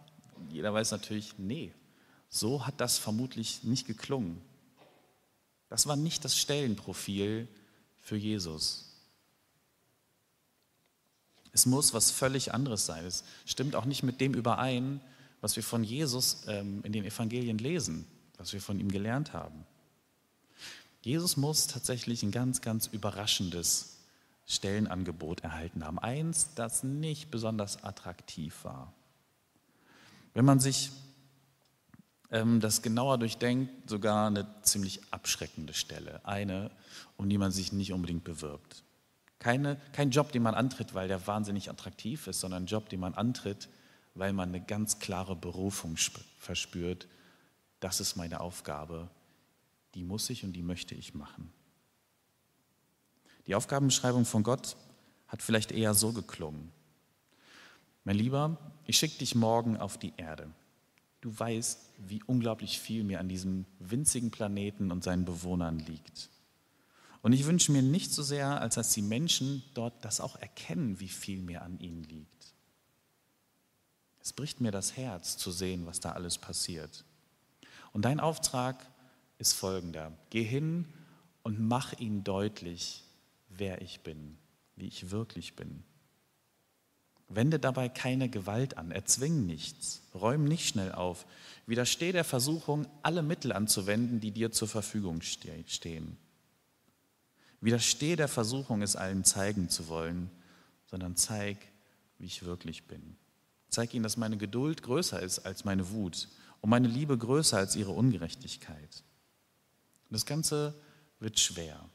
Jeder 0.50 0.74
weiß 0.74 0.92
natürlich, 0.92 1.36
nee, 1.38 1.74
so 2.30 2.66
hat 2.68 2.82
das 2.82 2.98
vermutlich 2.98 3.64
nicht 3.64 3.88
geklungen. 3.88 4.42
Das 5.74 5.88
war 5.88 5.96
nicht 5.96 6.24
das 6.24 6.38
Stellenprofil 6.38 7.48
für 8.00 8.16
Jesus. 8.16 8.86
Es 11.52 11.66
muss 11.66 11.96
was 11.96 12.12
völlig 12.12 12.54
anderes 12.54 12.86
sein. 12.86 13.04
Es 13.04 13.24
stimmt 13.48 13.76
auch 13.76 13.86
nicht 13.86 14.04
mit 14.04 14.22
dem 14.22 14.36
überein, 14.36 15.02
was 15.42 15.56
wir 15.56 15.64
von 15.64 15.84
Jesus 15.84 16.44
ähm, 16.46 16.82
in 16.84 16.94
den 16.94 17.06
Evangelien 17.06 17.58
lesen, 17.58 18.06
was 18.38 18.54
wir 18.54 18.62
von 18.62 18.80
ihm 18.80 18.92
gelernt 18.92 19.34
haben. 19.34 19.66
Jesus 21.02 21.38
muss 21.38 21.66
tatsächlich 21.66 22.22
ein 22.22 22.30
ganz, 22.30 22.62
ganz 22.62 22.86
überraschendes 22.86 23.98
Stellenangebot 24.46 25.40
erhalten 25.40 25.84
haben. 25.84 25.98
Eins, 25.98 26.50
das 26.54 26.84
nicht 26.84 27.32
besonders 27.32 27.84
attraktiv 27.84 28.64
war. 28.64 28.94
Wenn 30.36 30.46
man 30.46 30.60
sich 30.60 30.92
das 32.34 32.82
genauer 32.82 33.20
durchdenkt, 33.20 33.88
sogar 33.88 34.26
eine 34.26 34.48
ziemlich 34.64 35.02
abschreckende 35.12 35.76
Stelle. 35.76 36.20
Eine, 36.26 36.72
um 37.16 37.30
die 37.30 37.38
man 37.38 37.52
sich 37.52 37.72
nicht 37.74 37.94
unbedingt 37.94 38.24
bewirbt. 38.24 38.84
Keine, 39.38 39.80
kein 39.92 40.10
Job, 40.10 40.32
den 40.32 40.42
man 40.42 40.56
antritt, 40.56 40.96
weil 40.96 41.08
der 41.08 41.28
wahnsinnig 41.28 41.70
attraktiv 41.70 42.26
ist, 42.26 42.40
sondern 42.40 42.64
ein 42.64 42.66
Job, 42.66 42.90
den 42.90 43.02
man 43.02 43.14
antritt, 43.14 43.70
weil 44.16 44.34
man 44.34 44.50
eine 44.50 44.62
ganz 44.62 44.98
klare 44.98 45.36
Berufung 45.36 45.96
verspürt. 46.40 47.08
Das 47.80 48.00
ist 48.00 48.16
meine 48.16 48.40
Aufgabe, 48.40 49.12
die 49.94 50.04
muss 50.04 50.28
ich 50.32 50.44
und 50.44 50.54
die 50.54 50.64
möchte 50.64 50.96
ich 50.96 51.14
machen. 51.14 51.54
Die 53.46 53.54
Aufgabenbeschreibung 53.54 54.26
von 54.26 54.42
Gott 54.42 54.76
hat 55.28 55.44
vielleicht 55.44 55.72
eher 55.72 55.94
so 55.94 56.14
geklungen. 56.14 56.72
Mein 58.06 58.16
Lieber, 58.16 58.58
ich 58.88 58.98
schicke 58.98 59.20
dich 59.20 59.36
morgen 59.36 59.78
auf 59.78 60.00
die 60.00 60.14
Erde 60.18 60.50
du 61.24 61.40
weißt, 61.40 61.80
wie 62.08 62.22
unglaublich 62.28 62.80
viel 62.80 63.04
mir 63.04 63.20
an 63.22 63.30
diesem 63.30 63.66
winzigen 63.80 64.30
Planeten 64.30 64.92
und 64.92 65.04
seinen 65.04 65.24
Bewohnern 65.24 65.80
liegt. 65.80 66.30
Und 67.22 67.32
ich 67.32 67.46
wünsche 67.46 67.72
mir 67.72 67.82
nicht 67.82 68.12
so 68.14 68.22
sehr, 68.22 68.60
als 68.60 68.76
dass 68.76 68.92
die 68.92 69.02
Menschen 69.02 69.64
dort 69.74 70.04
das 70.04 70.20
auch 70.20 70.36
erkennen, 70.36 71.00
wie 71.00 71.08
viel 71.08 71.42
mir 71.42 71.62
an 71.62 71.80
ihnen 71.80 72.04
liegt. 72.04 72.54
Es 74.20 74.34
bricht 74.34 74.60
mir 74.60 74.72
das 74.72 74.98
Herz 74.98 75.38
zu 75.38 75.52
sehen, 75.52 75.86
was 75.86 76.02
da 76.02 76.12
alles 76.12 76.38
passiert. 76.38 77.06
Und 77.94 78.04
dein 78.04 78.20
Auftrag 78.20 78.86
ist 79.38 79.54
folgender. 79.54 80.12
Geh 80.30 80.44
hin 80.44 80.86
und 81.44 81.60
mach 81.60 81.94
ihnen 82.00 82.26
deutlich, 82.26 83.06
wer 83.48 83.82
ich 83.82 84.02
bin, 84.02 84.38
wie 84.76 84.88
ich 84.88 85.10
wirklich 85.12 85.56
bin. 85.56 85.84
Wende 87.36 87.60
dabei 87.60 87.90
keine 87.90 88.30
Gewalt 88.30 88.78
an, 88.78 88.92
erzwing 88.92 89.46
nichts, 89.46 90.02
räum 90.14 90.46
nicht 90.46 90.68
schnell 90.68 90.92
auf, 90.92 91.26
widersteh 91.66 92.12
der 92.12 92.24
Versuchung, 92.24 92.88
alle 93.02 93.24
Mittel 93.24 93.52
anzuwenden, 93.52 94.20
die 94.20 94.32
dir 94.32 94.52
zur 94.52 94.68
Verfügung 94.68 95.22
stehen. 95.22 96.18
Widersteh 97.62 98.16
der 98.16 98.28
Versuchung, 98.28 98.82
es 98.82 98.96
allen 98.96 99.24
zeigen 99.24 99.70
zu 99.70 99.88
wollen, 99.88 100.30
sondern 100.86 101.16
zeig, 101.16 101.58
wie 102.18 102.26
ich 102.26 102.44
wirklich 102.44 102.88
bin. 102.88 103.16
Zeig 103.70 103.94
ihnen, 103.94 104.04
dass 104.04 104.18
meine 104.18 104.38
Geduld 104.38 104.84
größer 104.84 105.22
ist 105.22 105.40
als 105.40 105.64
meine 105.64 105.90
Wut 105.90 106.28
und 106.62 106.70
meine 106.70 106.88
Liebe 106.88 107.18
größer 107.18 107.58
als 107.58 107.76
ihre 107.76 107.92
Ungerechtigkeit. 107.92 109.04
Das 110.10 110.26
Ganze 110.26 110.76
wird 111.20 111.40
schwer. 111.40 111.90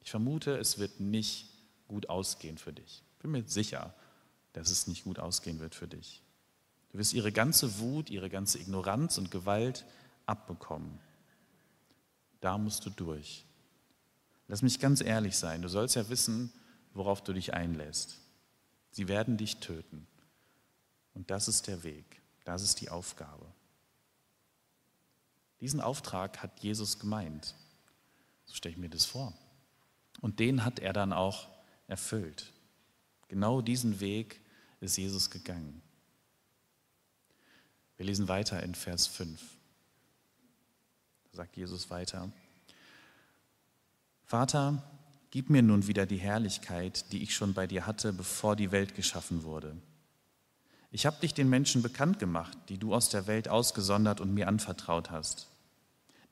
Ich 0.00 0.10
vermute, 0.10 0.56
es 0.58 0.78
wird 0.78 1.00
nicht 1.00 1.48
gut 1.88 2.08
ausgehen 2.08 2.58
für 2.58 2.72
dich. 2.72 3.02
Bin 3.20 3.32
mir 3.32 3.42
sicher, 3.46 3.94
dass 4.54 4.70
es 4.70 4.86
nicht 4.86 5.04
gut 5.04 5.18
ausgehen 5.18 5.60
wird 5.60 5.74
für 5.74 5.86
dich. 5.86 6.22
Du 6.90 6.98
wirst 6.98 7.12
ihre 7.12 7.32
ganze 7.32 7.78
Wut, 7.78 8.08
ihre 8.08 8.30
ganze 8.30 8.58
Ignoranz 8.58 9.18
und 9.18 9.30
Gewalt 9.30 9.84
abbekommen. 10.26 10.98
Da 12.40 12.56
musst 12.56 12.86
du 12.86 12.90
durch. 12.90 13.44
Lass 14.48 14.62
mich 14.62 14.78
ganz 14.78 15.00
ehrlich 15.00 15.36
sein, 15.36 15.60
du 15.60 15.68
sollst 15.68 15.96
ja 15.96 16.08
wissen, 16.08 16.52
worauf 16.92 17.22
du 17.22 17.32
dich 17.32 17.52
einlässt. 17.52 18.18
Sie 18.90 19.08
werden 19.08 19.36
dich 19.36 19.56
töten. 19.56 20.06
Und 21.14 21.30
das 21.30 21.48
ist 21.48 21.66
der 21.66 21.82
Weg, 21.82 22.20
das 22.44 22.62
ist 22.62 22.80
die 22.80 22.90
Aufgabe. 22.90 23.46
Diesen 25.60 25.80
Auftrag 25.80 26.42
hat 26.42 26.60
Jesus 26.60 26.98
gemeint. 26.98 27.54
So 28.44 28.54
stelle 28.54 28.74
ich 28.74 28.80
mir 28.80 28.90
das 28.90 29.04
vor. 29.04 29.32
Und 30.20 30.38
den 30.38 30.64
hat 30.64 30.78
er 30.78 30.92
dann 30.92 31.12
auch 31.12 31.48
erfüllt. 31.88 32.52
Genau 33.28 33.62
diesen 33.62 33.98
Weg 34.00 34.40
ist 34.84 34.96
Jesus 34.96 35.30
gegangen. 35.30 35.82
Wir 37.96 38.06
lesen 38.06 38.28
weiter 38.28 38.62
in 38.62 38.74
Vers 38.74 39.06
5. 39.06 39.40
Da 41.30 41.36
sagt 41.36 41.56
Jesus 41.56 41.90
weiter, 41.90 42.30
Vater, 44.24 44.82
gib 45.30 45.50
mir 45.50 45.62
nun 45.62 45.86
wieder 45.86 46.06
die 46.06 46.18
Herrlichkeit, 46.18 47.12
die 47.12 47.22
ich 47.22 47.34
schon 47.34 47.54
bei 47.54 47.66
dir 47.66 47.86
hatte, 47.86 48.12
bevor 48.12 48.56
die 48.56 48.72
Welt 48.72 48.94
geschaffen 48.94 49.42
wurde. 49.42 49.76
Ich 50.90 51.06
habe 51.06 51.20
dich 51.20 51.34
den 51.34 51.50
Menschen 51.50 51.82
bekannt 51.82 52.18
gemacht, 52.18 52.56
die 52.68 52.78
du 52.78 52.94
aus 52.94 53.08
der 53.08 53.26
Welt 53.26 53.48
ausgesondert 53.48 54.20
und 54.20 54.32
mir 54.32 54.48
anvertraut 54.48 55.10
hast. 55.10 55.48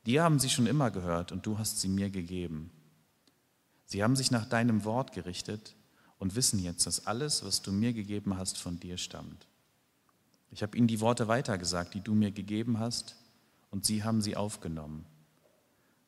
Dir 0.05 0.23
haben 0.23 0.39
sie 0.39 0.49
schon 0.49 0.67
immer 0.67 0.91
gehört 0.91 1.31
und 1.31 1.45
du 1.45 1.57
hast 1.57 1.81
sie 1.81 1.89
mir 1.89 2.09
gegeben. 2.09 2.71
Sie 3.85 4.03
haben 4.03 4.15
sich 4.15 4.31
nach 4.31 4.45
deinem 4.45 4.85
Wort 4.85 5.11
gerichtet 5.11 5.75
und 6.23 6.35
wissen 6.37 6.57
jetzt, 6.57 6.87
dass 6.87 7.05
alles, 7.05 7.43
was 7.43 7.63
du 7.63 7.73
mir 7.73 7.91
gegeben 7.91 8.37
hast, 8.37 8.57
von 8.57 8.79
dir 8.79 8.97
stammt. 8.97 9.45
Ich 10.51 10.63
habe 10.63 10.77
ihnen 10.77 10.87
die 10.87 11.01
Worte 11.01 11.27
weitergesagt, 11.27 11.93
die 11.95 11.99
du 11.99 12.13
mir 12.13 12.31
gegeben 12.31 12.79
hast, 12.79 13.17
und 13.71 13.85
sie 13.85 14.05
haben 14.05 14.21
sie 14.21 14.37
aufgenommen. 14.37 15.05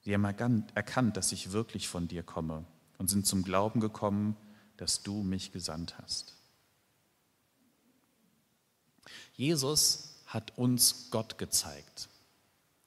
Sie 0.04 0.14
haben 0.14 0.24
erkannt, 0.24 1.18
dass 1.18 1.34
ich 1.34 1.52
wirklich 1.52 1.90
von 1.90 2.08
dir 2.08 2.24
komme 2.24 2.64
und 2.98 3.10
sind 3.10 3.28
zum 3.28 3.44
Glauben 3.44 3.82
gekommen, 3.82 4.38
dass 4.78 5.04
du 5.04 5.22
mich 5.22 5.52
gesandt 5.52 5.98
hast. 5.98 6.34
Jesus 9.34 10.22
hat 10.28 10.58
uns 10.58 11.10
Gott 11.12 11.38
gezeigt. 11.38 12.08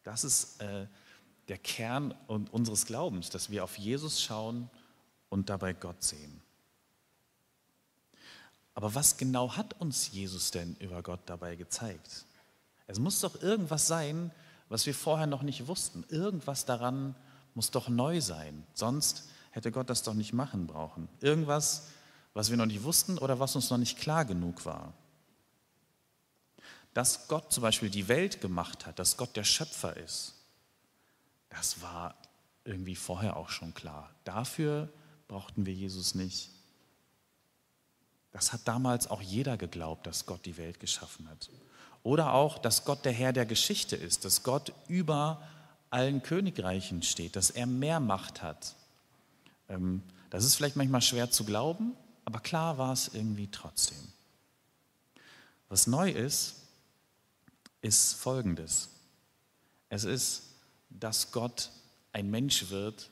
Das 0.03 0.25
ist 0.25 0.63
äh, 0.63 0.87
der 1.49 1.59
Kern 1.59 2.13
unseres 2.27 2.87
Glaubens, 2.87 3.29
dass 3.29 3.51
wir 3.51 3.65
auf 3.65 3.77
Jesus 3.77 4.23
schauen 4.23 4.71
und 5.29 5.51
dabei 5.51 5.75
Gott 5.75 6.03
sehen. 6.03 6.41
Aber 8.79 8.95
was 8.95 9.17
genau 9.17 9.57
hat 9.57 9.75
uns 9.81 10.13
Jesus 10.13 10.53
denn 10.53 10.77
über 10.77 11.03
Gott 11.03 11.19
dabei 11.27 11.57
gezeigt? 11.57 12.25
Es 12.87 13.01
muss 13.01 13.19
doch 13.19 13.43
irgendwas 13.43 13.89
sein, 13.89 14.31
was 14.69 14.87
wir 14.87 14.95
vorher 14.95 15.27
noch 15.27 15.43
nicht 15.43 15.67
wussten. 15.67 16.05
Irgendwas 16.11 16.65
daran 16.65 17.17
muss 17.57 17.73
doch 17.73 17.89
neu 17.89 18.21
sein. 18.21 18.65
Sonst 18.75 19.29
hätte 19.51 19.73
Gott 19.73 19.91
das 19.91 20.05
doch 20.05 20.15
nicht 20.15 20.33
machen 20.33 20.69
brauchen. 20.69 21.09
Irgendwas, 21.21 21.89
was 22.35 22.51
wir 22.51 22.57
noch 22.57 22.67
nicht 22.67 22.85
wussten 22.85 23.19
oder 23.19 23.41
was 23.41 23.57
uns 23.57 23.69
noch 23.69 23.79
nicht 23.79 23.99
klar 23.99 24.25
genug 24.25 24.65
war. 24.65 24.93
Dass 26.95 27.27
Gott 27.27 27.53
zum 27.53 27.63
Beispiel 27.63 27.91
die 27.91 28.07
Welt 28.07 28.41
gemacht 28.41 28.87
hat, 28.87 29.01
dass 29.01 29.17
Gott 29.17 29.35
der 29.35 29.43
Schöpfer 29.43 29.97
ist, 29.97 30.35
das 31.49 31.83
war 31.83 32.15
irgendwie 32.63 32.95
vorher 32.95 33.39
auch 33.39 33.49
schon 33.49 33.75
klar. 33.75 34.15
Dafür 34.23 34.89
brauchten 35.27 35.67
wir 35.67 35.75
Jesus 35.75 36.15
nicht. 36.15 36.53
Das 38.33 38.53
hat 38.53 38.61
damals 38.67 39.09
auch 39.09 39.23
jeder 39.23 39.57
geglaubt, 39.57 40.07
dass 40.07 40.27
Gott 40.27 40.45
die 40.45 40.57
Welt 40.57 40.81
geschaffen 40.81 41.29
hat. 41.29 41.49
Oder 42.03 42.35
auch, 42.35 42.59
dass 42.59 42.85
Gott 42.85 43.05
der 43.05 43.13
Herr 43.13 43.33
der 43.33 43.47
Geschichte 43.47 43.97
ist, 43.97 44.25
dass 44.25 44.43
Gott 44.43 44.73
über 44.87 45.43
allen 45.91 46.23
Königreichen 46.23 47.03
steht, 47.03 47.37
dass 47.37 47.51
er 47.51 47.67
mehr 47.67 48.01
Macht 48.01 48.43
hat. 48.43 48.77
Ähm, 49.69 50.03
das 50.31 50.45
ist 50.45 50.55
vielleicht 50.55 50.77
manchmal 50.77 51.03
schwer 51.03 51.31
zu 51.31 51.45
glauben, 51.45 51.95
aber 52.25 52.41
klar 52.41 52.79
war 52.79 52.93
es 52.93 53.09
irgendwie 53.09 53.49
trotzdem. 53.51 53.99
Was 55.69 55.87
neu 55.87 56.11
ist, 56.11 56.57
ist 57.81 58.15
Folgendes. 58.15 58.91
Es 59.89 60.05
ist, 60.05 60.43
dass 60.91 61.33
Gott 61.33 61.71
ein 62.13 62.31
Mensch 62.31 62.71
wird 62.71 63.11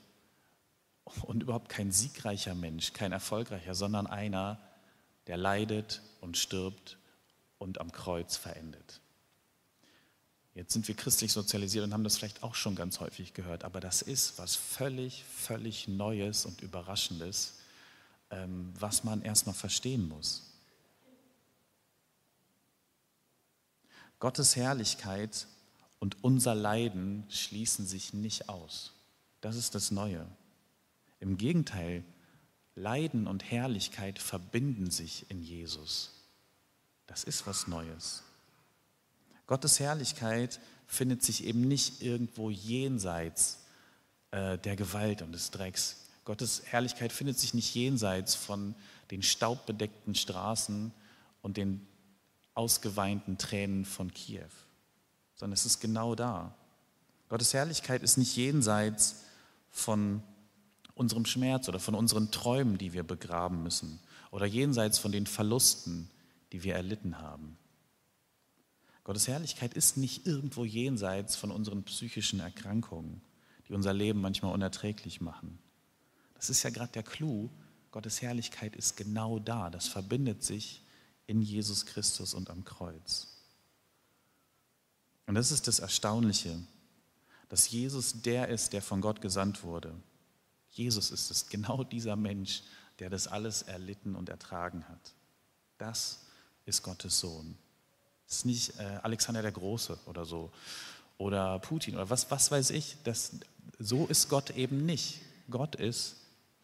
und 1.22 1.42
überhaupt 1.42 1.68
kein 1.68 1.92
siegreicher 1.92 2.54
Mensch, 2.54 2.92
kein 2.92 3.12
erfolgreicher, 3.12 3.74
sondern 3.74 4.06
einer, 4.06 4.58
der 5.26 5.36
leidet 5.36 6.02
und 6.20 6.36
stirbt 6.36 6.98
und 7.58 7.80
am 7.80 7.92
Kreuz 7.92 8.36
verendet. 8.36 9.00
Jetzt 10.54 10.72
sind 10.72 10.88
wir 10.88 10.94
christlich 10.94 11.32
sozialisiert 11.32 11.84
und 11.84 11.92
haben 11.92 12.04
das 12.04 12.16
vielleicht 12.16 12.42
auch 12.42 12.54
schon 12.54 12.76
ganz 12.76 13.00
häufig 13.00 13.34
gehört, 13.34 13.62
aber 13.62 13.78
das 13.78 14.00
ist 14.00 14.38
was 14.38 14.56
völlig, 14.56 15.22
völlig 15.24 15.86
Neues 15.86 16.46
und 16.46 16.62
Überraschendes, 16.62 17.58
ähm, 18.30 18.72
was 18.78 19.04
man 19.04 19.20
erstmal 19.20 19.54
verstehen 19.54 20.08
muss. 20.08 20.44
Gottes 24.18 24.56
Herrlichkeit 24.56 25.46
und 25.98 26.24
unser 26.24 26.54
Leiden 26.54 27.24
schließen 27.28 27.86
sich 27.86 28.14
nicht 28.14 28.48
aus. 28.48 28.94
Das 29.42 29.56
ist 29.56 29.74
das 29.74 29.90
Neue. 29.90 30.26
Im 31.20 31.36
Gegenteil, 31.36 32.02
Leiden 32.76 33.26
und 33.26 33.50
Herrlichkeit 33.50 34.18
verbinden 34.18 34.90
sich 34.90 35.28
in 35.30 35.42
Jesus. 35.42 36.12
Das 37.06 37.24
ist 37.24 37.46
was 37.46 37.66
Neues. 37.66 38.22
Gottes 39.46 39.80
Herrlichkeit 39.80 40.60
findet 40.86 41.22
sich 41.22 41.44
eben 41.44 41.62
nicht 41.62 42.02
irgendwo 42.02 42.50
jenseits 42.50 43.64
äh, 44.30 44.58
der 44.58 44.76
Gewalt 44.76 45.22
und 45.22 45.32
des 45.32 45.50
Drecks. 45.50 46.04
Gottes 46.24 46.64
Herrlichkeit 46.66 47.12
findet 47.12 47.38
sich 47.38 47.54
nicht 47.54 47.74
jenseits 47.74 48.34
von 48.34 48.74
den 49.10 49.22
staubbedeckten 49.22 50.14
Straßen 50.14 50.92
und 51.42 51.56
den 51.56 51.86
ausgeweinten 52.54 53.38
Tränen 53.38 53.84
von 53.84 54.12
Kiew, 54.12 54.50
sondern 55.34 55.54
es 55.54 55.64
ist 55.64 55.80
genau 55.80 56.14
da. 56.14 56.54
Gottes 57.28 57.54
Herrlichkeit 57.54 58.02
ist 58.02 58.18
nicht 58.18 58.36
jenseits 58.36 59.22
von 59.70 60.22
unserem 60.96 61.26
Schmerz 61.26 61.68
oder 61.68 61.78
von 61.78 61.94
unseren 61.94 62.30
Träumen, 62.32 62.78
die 62.78 62.92
wir 62.92 63.04
begraben 63.04 63.62
müssen 63.62 64.00
oder 64.30 64.46
jenseits 64.46 64.98
von 64.98 65.12
den 65.12 65.26
Verlusten, 65.26 66.10
die 66.52 66.64
wir 66.64 66.74
erlitten 66.74 67.18
haben. 67.18 67.56
Gottes 69.04 69.28
Herrlichkeit 69.28 69.74
ist 69.74 69.98
nicht 69.98 70.26
irgendwo 70.26 70.64
jenseits 70.64 71.36
von 71.36 71.52
unseren 71.52 71.84
psychischen 71.84 72.40
Erkrankungen, 72.40 73.20
die 73.68 73.74
unser 73.74 73.92
Leben 73.92 74.20
manchmal 74.20 74.52
unerträglich 74.52 75.20
machen. 75.20 75.58
Das 76.34 76.50
ist 76.50 76.62
ja 76.62 76.70
gerade 76.70 76.92
der 76.92 77.02
Clou. 77.02 77.50
Gottes 77.92 78.20
Herrlichkeit 78.20 78.74
ist 78.74 78.96
genau 78.96 79.38
da. 79.38 79.70
Das 79.70 79.86
verbindet 79.86 80.42
sich 80.42 80.82
in 81.26 81.40
Jesus 81.42 81.86
Christus 81.86 82.34
und 82.34 82.50
am 82.50 82.64
Kreuz. 82.64 83.28
Und 85.26 85.34
das 85.34 85.50
ist 85.50 85.68
das 85.68 85.78
Erstaunliche, 85.78 86.58
dass 87.48 87.70
Jesus 87.70 88.22
der 88.22 88.48
ist, 88.48 88.72
der 88.72 88.82
von 88.82 89.00
Gott 89.00 89.20
gesandt 89.20 89.62
wurde. 89.62 89.94
Jesus 90.76 91.10
ist 91.10 91.30
es, 91.30 91.48
genau 91.48 91.84
dieser 91.84 92.16
Mensch, 92.16 92.62
der 92.98 93.10
das 93.10 93.26
alles 93.26 93.62
erlitten 93.62 94.14
und 94.14 94.28
ertragen 94.28 94.86
hat. 94.88 95.14
Das 95.78 96.20
ist 96.64 96.82
Gottes 96.82 97.18
Sohn. 97.20 97.56
Es 98.28 98.38
ist 98.38 98.44
nicht 98.44 98.78
äh, 98.78 98.98
Alexander 99.02 99.42
der 99.42 99.52
Große 99.52 99.98
oder 100.06 100.24
so 100.24 100.50
oder 101.18 101.58
Putin 101.60 101.94
oder 101.94 102.10
was, 102.10 102.30
was 102.30 102.50
weiß 102.50 102.70
ich. 102.70 102.96
Das, 103.04 103.32
so 103.78 104.06
ist 104.06 104.28
Gott 104.28 104.50
eben 104.50 104.84
nicht. 104.84 105.20
Gott 105.50 105.76
ist 105.76 106.16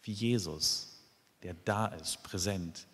wie 0.03 0.11
Jesus, 0.11 0.99
der 1.41 1.55
da 1.65 1.87
ist, 1.87 2.21
präsent, 2.23 2.85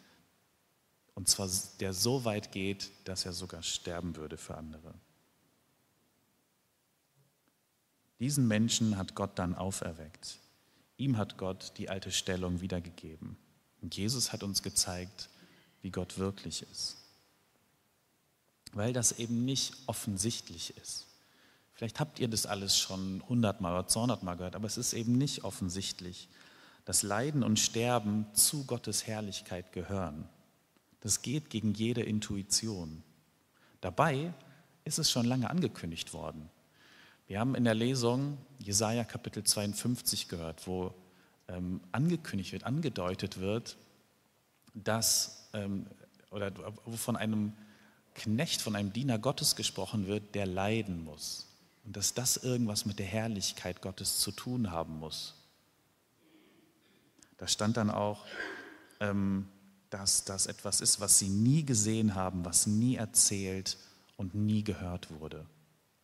und 1.16 1.28
zwar 1.28 1.50
der 1.82 1.92
so 1.92 2.24
weit 2.24 2.54
geht, 2.54 2.92
dass 3.04 3.26
er 3.26 3.34
sogar 3.34 3.62
sterben 3.62 4.16
würde 4.16 4.38
für 4.38 4.56
andere. 4.56 4.94
Diesen 8.20 8.48
Menschen 8.48 8.96
hat 8.96 9.16
Gott 9.16 9.38
dann 9.38 9.54
auferweckt. 9.54 10.40
Ihm 11.00 11.18
hat 11.18 11.38
Gott 11.38 11.74
die 11.78 11.90
alte 11.90 12.12
Stellung 12.12 12.60
wiedergegeben. 12.60 13.38
Und 13.82 13.96
Jesus 13.96 14.34
hat 14.34 14.44
uns 14.44 14.62
gezeigt, 14.62 15.30
wie 15.82 15.92
Gott 15.92 16.18
wirklich 16.18 16.62
ist. 16.70 16.98
Weil 18.74 18.92
das 18.92 19.14
eben 19.14 19.46
nicht 19.46 19.74
offensichtlich 19.88 20.76
ist. 20.78 21.08
Vielleicht 21.74 22.02
habt 22.02 22.20
ihr 22.20 22.28
das 22.28 22.46
alles 22.46 22.78
schon 22.78 23.24
hundertmal 23.30 23.74
oder 23.74 23.88
zweihundertmal 23.88 24.36
gehört, 24.36 24.58
aber 24.58 24.68
es 24.68 24.78
ist 24.78 24.92
eben 24.92 25.18
nicht 25.18 25.46
offensichtlich, 25.46 26.28
dass 26.84 27.02
Leiden 27.02 27.44
und 27.44 27.58
Sterben 27.60 28.26
zu 28.34 28.66
Gottes 28.66 29.08
Herrlichkeit 29.08 29.72
gehören. 29.72 30.28
Das 31.00 31.22
geht 31.22 31.50
gegen 31.50 31.74
jede 31.74 32.02
Intuition. 32.02 33.04
Dabei 33.80 34.34
ist 34.84 35.00
es 35.00 35.10
schon 35.10 35.26
lange 35.26 35.50
angekündigt 35.50 36.12
worden. 36.12 36.50
Wir 37.30 37.40
haben 37.40 37.54
in 37.54 37.64
der 37.64 37.76
Lesung 37.76 38.40
Jesaja 38.58 39.04
Kapitel 39.04 39.44
52 39.44 40.30
gehört, 40.30 40.66
wo 40.66 40.96
ähm, 41.48 41.80
angekündigt 41.92 42.54
wird, 42.54 42.64
angedeutet 42.64 43.40
wird, 43.40 43.78
dass, 44.74 45.48
ähm, 45.54 45.86
oder 46.32 46.52
wo 46.86 46.98
von 46.98 47.16
einem 47.16 47.54
Knecht, 48.16 48.64
von 48.64 48.76
einem 48.76 48.94
Diener 48.94 49.20
Gottes 49.20 49.56
gesprochen 49.56 50.08
wird, 50.08 50.34
der 50.34 50.48
leiden 50.48 51.04
muss. 51.04 51.46
Und 51.86 51.98
dass 51.98 52.16
das 52.16 52.36
irgendwas 52.36 52.86
mit 52.88 52.98
der 52.98 53.06
Herrlichkeit 53.06 53.84
Gottes 53.84 54.18
zu 54.18 54.32
tun 54.32 54.72
haben 54.72 54.98
muss. 54.98 55.36
Da 57.38 57.48
stand 57.48 57.78
dann 57.78 57.92
auch, 57.92 58.26
ähm, 59.02 59.48
dass 59.92 60.26
das 60.26 60.48
etwas 60.48 60.82
ist, 60.82 61.00
was 61.00 61.20
sie 61.20 61.30
nie 61.30 61.64
gesehen 61.64 62.16
haben, 62.16 62.44
was 62.44 62.66
nie 62.66 62.96
erzählt 62.96 63.78
und 64.18 64.34
nie 64.34 64.64
gehört 64.64 65.12
wurde. 65.12 65.46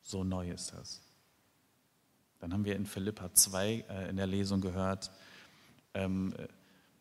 So 0.03 0.23
neu 0.23 0.51
ist 0.51 0.71
das. 0.71 1.01
Dann 2.45 2.53
haben 2.53 2.65
wir 2.65 2.75
in 2.75 2.85
Philippa 2.85 3.33
2 3.33 3.85
äh, 3.89 4.07
in 4.07 4.17
der 4.17 4.27
Lesung 4.27 4.61
gehört, 4.61 5.09
ähm, 5.95 6.31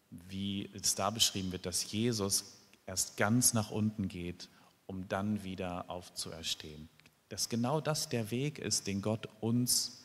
wie 0.09 0.71
es 0.73 0.95
da 0.95 1.11
beschrieben 1.11 1.53
wird, 1.53 1.67
dass 1.67 1.93
Jesus 1.93 2.57
erst 2.87 3.19
ganz 3.19 3.53
nach 3.53 3.71
unten 3.71 4.09
geht, 4.09 4.49
um 4.87 5.07
dann 5.07 5.45
wieder 5.45 5.91
aufzuerstehen. 5.91 6.89
Dass 7.29 7.51
genau 7.51 7.83
das 7.83 8.09
der 8.09 8.31
Weg 8.31 8.59
ist, 8.59 8.87
den 8.87 9.03
Gott 9.03 9.29
uns 9.43 10.01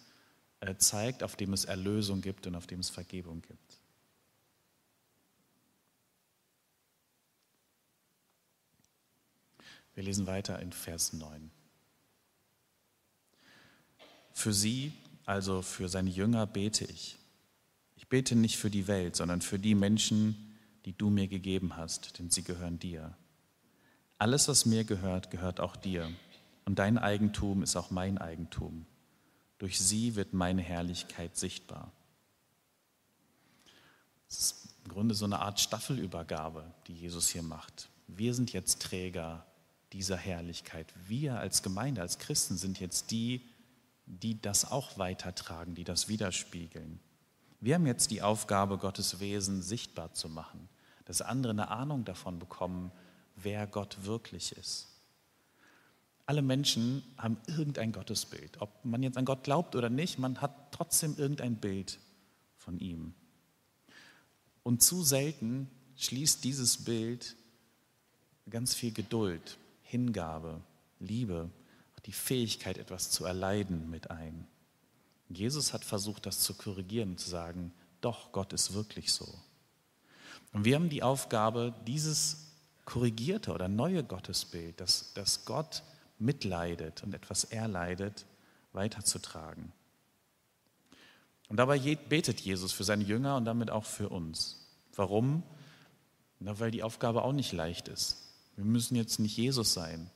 äh, 0.60 0.76
zeigt, 0.76 1.24
auf 1.24 1.38
dem 1.38 1.54
es 1.54 1.64
Erlösung 1.64 2.20
gibt 2.20 2.46
und 2.46 2.56
auf 2.56 2.68
dem 2.68 2.82
es 2.82 2.90
Vergebung 2.90 3.42
gibt. 3.42 3.80
Wir 9.94 10.04
lesen 10.04 10.28
weiter 10.28 10.60
in 10.60 10.74
Vers 10.74 11.14
9. 11.14 11.50
Für 14.34 14.52
sie, 14.52 14.92
also 15.30 15.62
für 15.62 15.90
seine 15.90 16.10
Jünger, 16.10 16.48
bete 16.48 16.86
ich. 16.86 17.20
Ich 17.96 18.08
bete 18.08 18.36
nicht 18.36 18.58
für 18.58 18.72
die 18.72 18.88
Welt, 18.88 19.16
sondern 19.16 19.42
für 19.42 19.60
die 19.60 19.76
Menschen, 19.76 20.58
die 20.86 20.98
du 20.98 21.12
mir 21.12 21.28
gegeben 21.28 21.78
hast, 21.78 22.18
denn 22.18 22.32
sie 22.32 22.44
gehören 22.44 22.80
dir. 22.80 23.16
Alles, 24.18 24.48
was 24.48 24.66
mir 24.66 24.86
gehört, 24.86 25.30
gehört 25.30 25.60
auch 25.60 25.76
dir. 25.76 26.12
Und 26.66 26.80
dein 26.80 26.98
Eigentum 26.98 27.62
ist 27.62 27.76
auch 27.76 27.92
mein 27.92 28.18
Eigentum. 28.18 28.88
Durch 29.60 29.80
sie 29.80 30.16
wird 30.16 30.34
meine 30.34 30.64
Herrlichkeit 30.64 31.38
sichtbar. 31.38 31.92
Es 34.28 34.40
ist 34.40 34.70
im 34.84 34.90
Grunde 34.90 35.14
so 35.14 35.26
eine 35.26 35.42
Art 35.42 35.60
Staffelübergabe, 35.60 36.64
die 36.88 36.94
Jesus 36.94 37.30
hier 37.30 37.44
macht. 37.44 37.90
Wir 38.08 38.34
sind 38.34 38.52
jetzt 38.52 38.82
Träger 38.82 39.46
dieser 39.94 40.18
Herrlichkeit. 40.18 40.92
Wir 41.08 41.38
als 41.38 41.62
Gemeinde, 41.62 42.02
als 42.02 42.18
Christen 42.18 42.58
sind 42.58 42.80
jetzt 42.80 43.12
die, 43.12 43.48
die 44.10 44.42
das 44.42 44.70
auch 44.70 44.98
weitertragen, 44.98 45.76
die 45.76 45.84
das 45.84 46.08
widerspiegeln. 46.08 47.00
Wir 47.62 47.76
haben 47.76 47.86
jetzt 47.86 48.10
die 48.12 48.22
Aufgabe, 48.22 48.78
Gottes 48.78 49.20
Wesen 49.20 49.62
sichtbar 49.62 50.14
zu 50.14 50.30
machen, 50.30 50.68
dass 51.06 51.22
andere 51.22 51.52
eine 51.52 51.70
Ahnung 51.70 52.06
davon 52.06 52.40
bekommen, 52.40 52.92
wer 53.36 53.68
Gott 53.68 53.98
wirklich 54.04 54.58
ist. 54.58 54.88
Alle 56.26 56.42
Menschen 56.42 57.04
haben 57.18 57.38
irgendein 57.48 57.92
Gottesbild. 57.92 58.62
Ob 58.62 58.84
man 58.84 59.04
jetzt 59.04 59.18
an 59.18 59.26
Gott 59.26 59.44
glaubt 59.44 59.76
oder 59.76 59.90
nicht, 59.90 60.20
man 60.20 60.42
hat 60.42 60.72
trotzdem 60.72 61.16
irgendein 61.18 61.56
Bild 61.56 62.00
von 62.58 62.80
ihm. 62.80 63.14
Und 64.64 64.84
zu 64.84 65.04
selten 65.04 65.70
schließt 65.98 66.44
dieses 66.44 66.84
Bild 66.84 67.36
ganz 68.50 68.74
viel 68.74 68.92
Geduld, 68.92 69.58
Hingabe, 69.84 70.62
Liebe, 71.00 71.50
die 72.06 72.12
Fähigkeit, 72.12 72.78
etwas 72.78 73.12
zu 73.12 73.26
erleiden 73.26 73.90
mit 73.90 74.12
ein. 74.12 74.48
Jesus 75.30 75.74
hat 75.74 75.86
versucht, 75.86 76.26
das 76.26 76.40
zu 76.40 76.54
korrigieren 76.56 77.12
und 77.12 77.20
zu 77.20 77.30
sagen, 77.30 77.74
doch, 78.02 78.32
Gott 78.32 78.54
ist 78.54 78.74
wirklich 78.74 79.12
so. 79.12 79.28
Und 80.54 80.66
wir 80.66 80.76
haben 80.76 80.90
die 80.90 81.04
Aufgabe, 81.04 81.76
dieses 81.86 82.48
korrigierte 82.86 83.54
oder 83.54 83.68
neue 83.68 84.04
Gottesbild, 84.04 84.80
dass, 84.82 85.14
dass 85.14 85.46
Gott 85.46 85.84
mitleidet 86.18 87.04
und 87.04 87.14
etwas 87.14 87.44
erleidet, 87.44 88.26
weiterzutragen. 88.74 89.72
Und 91.50 91.58
dabei 91.58 91.80
betet 91.96 92.42
Jesus 92.42 92.72
für 92.72 92.84
seine 92.84 93.04
Jünger 93.04 93.36
und 93.36 93.46
damit 93.46 93.70
auch 93.70 93.86
für 93.86 94.10
uns. 94.10 94.68
Warum? 94.96 95.44
Na, 96.40 96.60
weil 96.60 96.72
die 96.72 96.84
Aufgabe 96.84 97.24
auch 97.24 97.34
nicht 97.34 97.52
leicht 97.52 97.88
ist. 97.88 98.18
Wir 98.56 98.66
müssen 98.66 98.96
jetzt 98.96 99.20
nicht 99.20 99.38
Jesus 99.38 99.74
sein. 99.74 100.10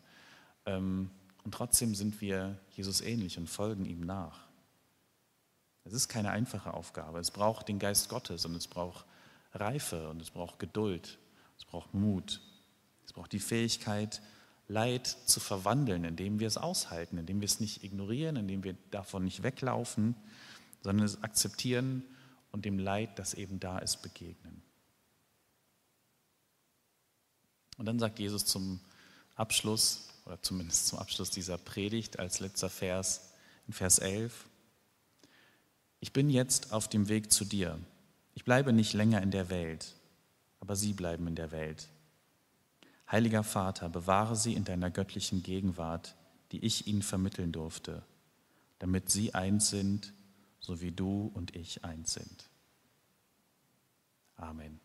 Ähm, 0.66 1.10
und 1.44 1.54
trotzdem 1.54 1.96
sind 1.96 2.22
wir 2.22 2.58
Jesus 2.72 3.02
ähnlich 3.02 3.38
und 3.38 3.50
folgen 3.50 3.86
ihm 3.86 4.02
nach. 4.02 4.48
Es 5.86 5.94
ist 5.94 6.08
keine 6.08 6.32
einfache 6.32 6.74
Aufgabe. 6.74 7.20
Es 7.20 7.32
braucht 7.32 7.68
den 7.68 7.80
Geist 7.80 8.10
Gottes 8.10 8.46
und 8.46 8.56
es 8.56 8.68
braucht 8.68 9.06
Reife 9.54 10.10
und 10.10 10.22
es 10.22 10.32
braucht 10.32 10.60
Geduld. 10.60 11.20
Es 11.58 11.66
braucht 11.66 11.94
Mut. 11.94 12.42
Es 13.06 13.14
braucht 13.14 13.34
die 13.34 13.40
Fähigkeit, 13.40 14.22
Leid 14.70 15.08
zu 15.08 15.42
verwandeln, 15.42 16.06
indem 16.06 16.40
wir 16.40 16.48
es 16.48 16.58
aushalten, 16.58 17.18
indem 17.18 17.42
wir 17.42 17.46
es 17.46 17.60
nicht 17.60 17.84
ignorieren, 17.84 18.38
indem 18.38 18.64
wir 18.64 18.76
davon 18.92 19.26
nicht 19.26 19.44
weglaufen, 19.44 20.16
sondern 20.82 21.06
es 21.06 21.22
akzeptieren 21.22 22.04
und 22.52 22.64
dem 22.64 22.80
Leid, 22.80 23.20
das 23.20 23.34
eben 23.34 23.60
da 23.60 23.80
ist, 23.80 24.02
begegnen. 24.02 24.62
Und 27.78 27.86
dann 27.86 28.00
sagt 28.00 28.20
Jesus 28.20 28.46
zum 28.46 28.80
Abschluss, 29.36 30.13
oder 30.26 30.42
zumindest 30.42 30.88
zum 30.88 31.00
Abschluss 31.00 31.30
dieser 31.30 31.58
Predigt 31.58 32.20
als 32.20 32.40
letzter 32.40 32.70
Vers 32.70 33.34
in 33.68 33.74
Vers 33.74 34.00
11, 34.00 34.48
ich 36.00 36.12
bin 36.12 36.30
jetzt 36.30 36.74
auf 36.74 36.90
dem 36.90 37.08
Weg 37.08 37.32
zu 37.32 37.46
dir. 37.46 37.80
Ich 38.34 38.44
bleibe 38.44 38.74
nicht 38.74 38.94
länger 38.94 39.22
in 39.22 39.32
der 39.32 39.50
Welt, 39.50 39.96
aber 40.60 40.76
sie 40.76 40.94
bleiben 40.94 41.28
in 41.28 41.36
der 41.36 41.52
Welt. 41.52 41.88
Heiliger 43.10 43.44
Vater, 43.44 43.90
bewahre 43.90 44.36
sie 44.36 44.54
in 44.54 44.66
deiner 44.66 44.90
göttlichen 44.90 45.44
Gegenwart, 45.44 46.16
die 46.52 46.66
ich 46.66 46.88
ihnen 46.88 47.04
vermitteln 47.04 47.52
durfte, 47.52 48.04
damit 48.80 49.10
sie 49.10 49.34
eins 49.34 49.70
sind, 49.70 50.14
so 50.60 50.82
wie 50.82 50.92
du 50.92 51.32
und 51.34 51.56
ich 51.56 51.84
eins 51.84 52.14
sind. 52.14 52.50
Amen. 54.36 54.83